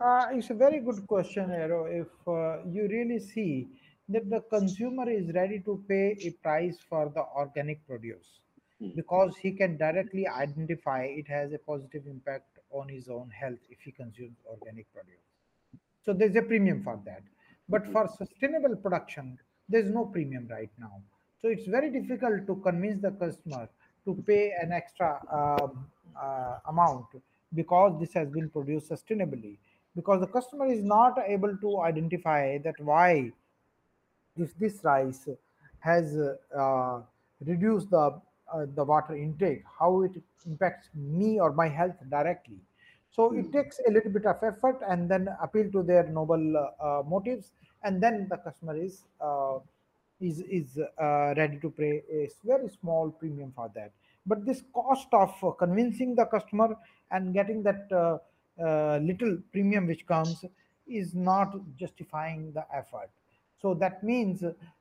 Uh, 0.01 0.27
it's 0.33 0.51
a 0.51 0.55
very 0.55 0.81
good 0.81 1.07
question, 1.07 1.51
Aero. 1.51 1.87
If 1.87 2.09
uh, 2.27 2.65
you 2.69 2.89
really 2.89 3.19
see 3.21 3.69
that 4.09 4.29
the 4.29 4.41
consumer 4.51 5.09
is 5.09 5.33
ready 5.35 5.61
to 5.61 5.85
pay 5.89 6.17
a 6.23 6.31
price 6.43 6.79
for 6.89 7.11
the 7.15 7.25
organic 7.37 7.87
produce 7.87 8.41
Mm. 8.83 8.97
because 8.97 9.37
he 9.37 9.53
can 9.53 9.77
directly 9.77 10.27
identify 10.27 11.03
it 11.03 11.29
has 11.29 11.53
a 11.53 11.59
positive 11.59 12.07
impact 12.07 12.59
on 12.71 12.89
his 12.89 13.09
own 13.09 13.31
health 13.31 13.59
if 13.69 13.79
he 13.81 13.93
consumes 13.93 14.37
organic 14.47 14.91
produce. 14.95 15.27
So 16.05 16.15
there's 16.15 16.37
a 16.37 16.43
premium 16.43 16.83
for 16.83 16.99
that. 17.05 17.23
But 17.69 17.87
for 17.93 18.09
sustainable 18.17 18.77
production, 18.77 19.39
there's 19.69 19.91
no 19.91 20.07
premium 20.07 20.49
right 20.51 20.71
now. 20.79 21.03
So 21.43 21.49
it's 21.49 21.67
very 21.67 21.91
difficult 21.91 22.47
to 22.47 22.57
convince 22.57 23.03
the 23.03 23.11
customer 23.11 23.69
to 24.07 24.15
pay 24.27 24.53
an 24.61 24.73
extra 24.73 25.21
um, 25.31 25.87
uh, 26.21 26.59
amount 26.67 27.07
because 27.55 27.99
this 28.01 28.13
has 28.15 28.29
been 28.29 28.49
produced 28.49 28.91
sustainably. 28.91 29.57
Because 29.97 30.21
the 30.21 30.27
customer 30.27 30.67
is 30.67 30.83
not 30.83 31.19
able 31.27 31.57
to 31.57 31.81
identify 31.81 32.59
that 32.59 32.79
why 32.79 33.33
if 34.37 34.57
this 34.59 34.81
rice 34.85 35.29
has 35.81 36.17
uh, 36.57 37.01
reduced 37.45 37.91
the 37.91 38.21
uh, 38.53 38.67
the 38.75 38.83
water 38.83 39.15
intake, 39.15 39.63
how 39.79 40.03
it 40.03 40.11
impacts 40.47 40.89
me 40.95 41.39
or 41.39 41.53
my 41.53 41.69
health 41.69 41.95
directly. 42.09 42.59
So 43.13 43.33
it 43.33 43.53
takes 43.53 43.81
a 43.87 43.91
little 43.91 44.11
bit 44.11 44.27
of 44.27 44.43
effort 44.43 44.81
and 44.89 45.09
then 45.09 45.29
appeal 45.43 45.71
to 45.73 45.83
their 45.83 46.05
noble 46.09 46.57
uh, 46.57 46.85
uh, 46.85 47.03
motives, 47.03 47.53
and 47.83 48.03
then 48.03 48.27
the 48.29 48.37
customer 48.37 48.77
is 48.77 49.03
uh, 49.21 49.59
is 50.21 50.41
is 50.41 50.79
uh, 50.79 51.35
ready 51.37 51.59
to 51.59 51.71
pay 51.71 52.03
a 52.13 52.29
very 52.45 52.69
small 52.69 53.11
premium 53.11 53.53
for 53.55 53.71
that. 53.75 53.93
But 54.27 54.45
this 54.45 54.63
cost 54.75 55.09
of 55.13 55.33
uh, 55.43 55.51
convincing 55.53 56.15
the 56.15 56.27
customer 56.27 56.77
and 57.11 57.35
getting 57.35 57.63
that 57.63 57.89
uh, 57.91 58.19
uh, 58.63 58.99
little 58.99 59.39
premium 59.53 59.87
which 59.87 60.07
comes 60.07 60.45
is 60.87 61.15
not 61.15 61.55
justifying 61.77 62.53
the 62.53 62.65
effort. 62.75 63.11
So 63.63 63.75
that 63.75 64.03
means 64.03 64.41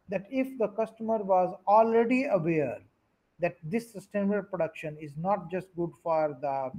that 0.10 0.26
if 0.30 0.58
the 0.58 0.68
customer 0.70 1.18
was 1.18 1.56
already 1.68 2.26
aware 2.26 2.80
that 3.40 3.58
this 3.64 3.92
sustainable 3.92 4.44
production 4.44 4.98
is 5.00 5.14
not 5.18 5.50
just 5.50 5.68
good 5.76 5.92
for 6.04 6.38
the 6.42 6.72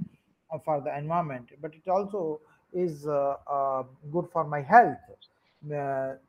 uh, 0.53 0.59
for 0.65 0.81
the 0.81 0.95
environment, 0.97 1.49
but 1.61 1.73
it 1.73 1.89
also 1.89 2.41
is 2.73 3.07
uh, 3.07 3.35
uh, 3.47 3.83
good 4.11 4.27
for 4.31 4.43
my 4.43 4.61
health. 4.61 4.97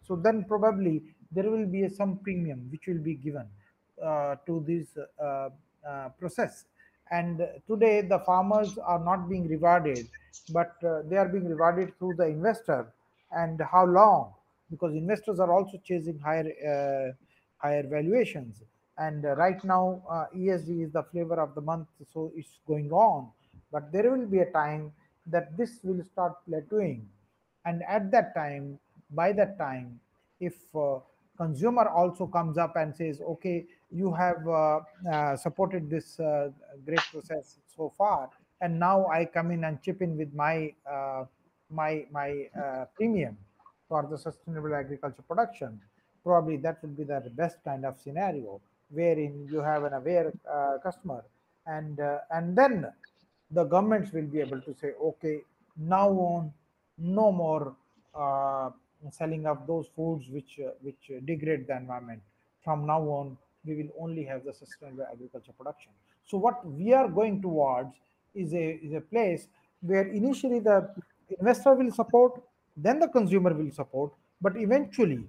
So 0.07 0.17
then 0.17 0.45
probably 0.45 1.03
there 1.33 1.51
will 1.51 1.67
be 1.67 1.89
some 1.89 2.19
premium 2.19 2.69
which 2.71 2.87
will 2.87 3.03
be 3.03 3.15
given 3.15 3.47
to 3.99 4.87
uh, 5.21 5.49
process. 6.19 6.65
And 7.11 7.47
today 7.67 8.01
the 8.01 8.21
farmers 8.21 8.79
are 8.79 8.99
not 8.99 9.29
being 9.29 9.47
rewarded, 9.49 10.09
but 10.51 10.73
uh, 10.83 11.03
they 11.09 11.17
are 11.17 11.29
being 11.29 11.47
rewarded 11.47 11.97
through 11.99 12.15
the 12.15 12.27
investor. 12.27 12.87
And 13.31 13.61
how 13.61 13.85
long? 13.87 14.35
Because 14.71 14.95
investors 14.95 15.39
are 15.39 15.53
also 15.53 15.79
chasing 15.85 16.19
higher 16.19 16.49
uh, 16.65 17.13
higher 17.59 17.83
valuations. 17.87 18.63
And 18.99 19.25
uh, 19.25 19.37
right 19.37 19.63
now, 19.65 20.03
uh, 20.09 20.27
ESG 20.37 20.85
is 20.85 20.93
the 20.93 21.03
flavor 21.05 21.41
of 21.41 21.55
the 21.55 21.61
month, 21.61 21.89
so 22.13 22.33
it's 22.37 22.59
going 22.67 22.91
on. 22.93 23.29
But 23.71 23.93
there 23.93 24.11
will 24.11 24.27
be 24.27 24.41
a 24.41 24.51
time 24.51 24.93
that 25.27 25.57
this 25.57 25.79
will 25.83 26.03
start 26.05 26.35
plateauing, 26.49 27.03
and 27.65 27.83
at 27.89 28.11
that 28.11 28.35
time, 28.35 28.79
by 29.11 29.33
that 29.33 29.57
time, 29.59 30.01
if 30.41 30.55
uh, 30.75 30.99
consumer 31.37 31.89
also 31.89 32.27
comes 32.27 32.59
up 32.59 32.77
and 32.77 32.95
says, 32.95 33.21
"Okay, 33.21 33.67
you 33.93 34.13
have 34.13 34.47
uh, 34.49 34.81
uh, 35.11 35.37
supported 35.37 35.91
this 35.91 36.19
uh, 36.19 36.51
great 36.85 37.05
process 37.13 37.59
so 37.77 37.93
far, 37.97 38.31
and 38.61 38.79
now 38.79 39.07
I 39.07 39.27
come 39.27 39.51
in 39.51 39.65
and 39.65 39.83
chip 39.83 40.01
in 40.03 40.17
with 40.17 40.33
my 40.35 40.73
uh, 40.91 41.25
my 41.71 42.07
my 42.11 42.49
uh, 42.59 42.87
premium 42.97 43.37
for 43.89 44.07
the 44.11 44.17
sustainable 44.17 44.75
agriculture 44.75 45.23
production." 45.23 45.81
Probably 46.25 46.57
that 46.59 46.81
would 46.83 46.97
be 46.97 47.05
the 47.05 47.21
best 47.35 47.59
kind 47.65 47.85
of 47.85 47.99
scenario 48.01 48.61
wherein 48.91 49.49
you 49.51 49.59
have 49.59 49.85
an 49.85 49.93
aware 49.95 50.33
uh, 50.51 50.79
customer. 50.83 51.25
And 51.67 51.99
and 52.31 52.57
then 52.57 52.87
the 53.51 53.65
governments 53.65 54.13
will 54.13 54.27
be 54.27 54.41
able 54.41 54.61
to 54.63 54.75
say 54.75 54.93
okay 55.01 55.43
now 55.77 56.11
on 56.11 56.53
no 56.99 57.31
more 57.31 57.77
selling 59.11 59.47
of 59.47 59.67
those 59.67 59.87
foods 59.95 60.29
which 60.29 60.59
which 60.83 61.11
degrade 61.25 61.67
the 61.67 61.77
environment. 61.77 62.23
From 62.65 62.87
now 62.87 63.03
on 63.03 63.37
we 63.65 63.75
will 63.75 63.91
only 63.99 64.25
have 64.25 64.45
the 64.45 64.53
sustainable 64.53 65.07
agriculture 65.13 65.53
production. 65.57 65.93
So 66.25 66.39
what 66.39 66.67
we 66.67 66.93
are 66.93 67.09
going 67.09 67.41
towards 67.43 67.95
is 68.35 68.53
a 68.55 68.79
is 68.83 68.95
a 68.95 69.01
place 69.01 69.49
where 69.81 70.07
initially 70.09 70.61
the 70.61 70.89
investor 71.39 71.75
will 71.75 71.91
support 71.91 72.43
then 72.77 72.99
the 72.99 73.09
consumer 73.09 73.53
will 73.53 73.71
support 73.71 74.13
but 74.41 74.57
eventually 74.57 75.25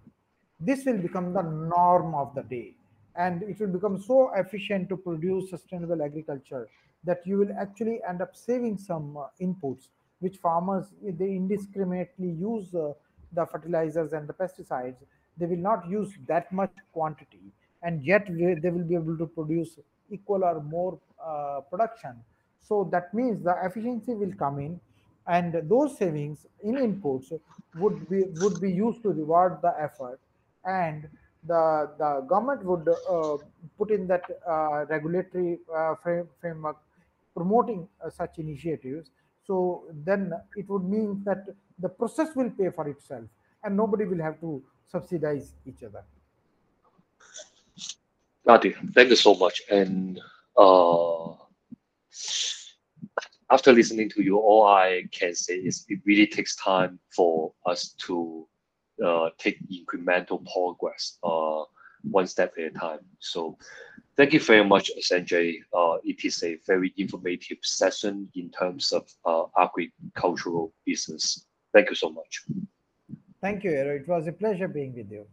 this 0.59 0.85
will 0.85 0.97
become 0.97 1.33
the 1.33 1.41
norm 1.41 2.15
of 2.15 2.33
the 2.35 2.43
day. 2.43 2.75
And 3.15 3.43
it 3.43 3.59
will 3.59 3.67
become 3.67 4.01
so 4.01 4.31
efficient 4.35 4.89
to 4.89 4.97
produce 4.97 5.49
sustainable 5.49 6.01
agriculture 6.01 6.67
that 7.03 7.21
you 7.25 7.37
will 7.37 7.53
actually 7.59 7.99
end 8.07 8.21
up 8.21 8.35
saving 8.35 8.77
some 8.77 9.17
uh, 9.17 9.27
inputs 9.41 9.89
which 10.19 10.37
farmers 10.37 10.85
they 11.03 11.35
indiscriminately 11.35 12.29
use 12.29 12.73
uh, 12.73 12.93
the 13.33 13.45
fertilizers 13.45 14.13
and 14.13 14.27
the 14.27 14.33
pesticides 14.33 14.95
they 15.37 15.45
will 15.45 15.63
not 15.71 15.87
use 15.89 16.13
that 16.27 16.51
much 16.51 16.71
quantity 16.93 17.51
and 17.83 18.03
yet 18.03 18.25
they 18.27 18.69
will 18.69 18.83
be 18.83 18.95
able 18.95 19.17
to 19.17 19.27
produce 19.27 19.77
equal 20.09 20.43
or 20.43 20.61
more 20.61 20.99
uh, 21.23 21.59
production. 21.69 22.15
So 22.59 22.87
that 22.91 23.13
means 23.13 23.43
the 23.43 23.55
efficiency 23.63 24.13
will 24.13 24.33
come 24.33 24.59
in 24.59 24.79
and 25.27 25.69
those 25.69 25.97
savings 25.97 26.45
in 26.63 26.75
inputs 26.75 27.31
would 27.75 28.09
be 28.09 28.23
would 28.41 28.59
be 28.59 28.71
used 28.71 29.03
to 29.03 29.09
reward 29.09 29.57
the 29.61 29.73
effort 29.79 30.19
and 30.65 31.07
the 31.45 31.91
the 31.97 32.25
government 32.27 32.63
would 32.63 32.87
uh, 32.87 33.37
put 33.77 33.91
in 33.91 34.07
that 34.07 34.23
uh, 34.47 34.85
regulatory 34.85 35.59
uh, 35.75 35.95
frame, 35.95 36.27
framework 36.39 36.77
promoting 37.35 37.87
uh, 38.05 38.09
such 38.09 38.37
initiatives. 38.37 39.09
So 39.45 39.85
then 40.05 40.31
it 40.55 40.69
would 40.69 40.83
mean 40.83 41.21
that 41.25 41.45
the 41.79 41.89
process 41.89 42.35
will 42.35 42.49
pay 42.51 42.69
for 42.69 42.87
itself 42.87 43.25
and 43.63 43.75
nobody 43.75 44.05
will 44.05 44.21
have 44.21 44.39
to 44.39 44.63
subsidize 44.87 45.53
each 45.65 45.83
other 45.83 46.03
Adi, 48.47 48.75
thank 48.93 49.09
you 49.09 49.15
so 49.15 49.35
much. 49.35 49.61
And 49.69 50.19
uh, 50.57 51.31
after 53.49 53.71
listening 53.71 54.09
to 54.09 54.23
you, 54.23 54.37
all 54.37 54.67
I 54.67 55.03
can 55.11 55.33
say 55.33 55.55
is 55.55 55.85
it 55.87 55.99
really 56.05 56.27
takes 56.27 56.55
time 56.55 56.99
for 57.15 57.53
us 57.65 57.95
to 58.05 58.47
uh, 59.03 59.29
take 59.37 59.57
incremental 59.69 60.45
progress 60.51 61.17
uh, 61.23 61.63
one 62.11 62.27
step 62.27 62.53
at 62.57 62.65
a 62.65 62.69
time. 62.71 62.99
So 63.19 63.57
thank 64.17 64.33
you 64.33 64.39
very 64.39 64.65
much, 64.65 64.91
Sanjay. 65.01 65.59
Uh, 65.73 65.97
it 66.03 66.25
is 66.25 66.43
a 66.43 66.57
very 66.67 66.93
informative 66.97 67.59
session 67.61 68.29
in 68.35 68.49
terms 68.51 68.91
of 68.91 69.07
uh, 69.25 69.45
agricultural 69.57 70.73
business. 70.85 71.45
Thank 71.73 71.89
you 71.89 71.95
so 71.95 72.09
much. 72.09 72.43
thank 73.41 73.63
you 73.63 73.71
Aero. 73.71 73.95
it 73.95 74.07
was 74.07 74.27
a 74.27 74.31
pleasure 74.31 74.67
being 74.67 74.93
with 74.95 75.11
you 75.11 75.25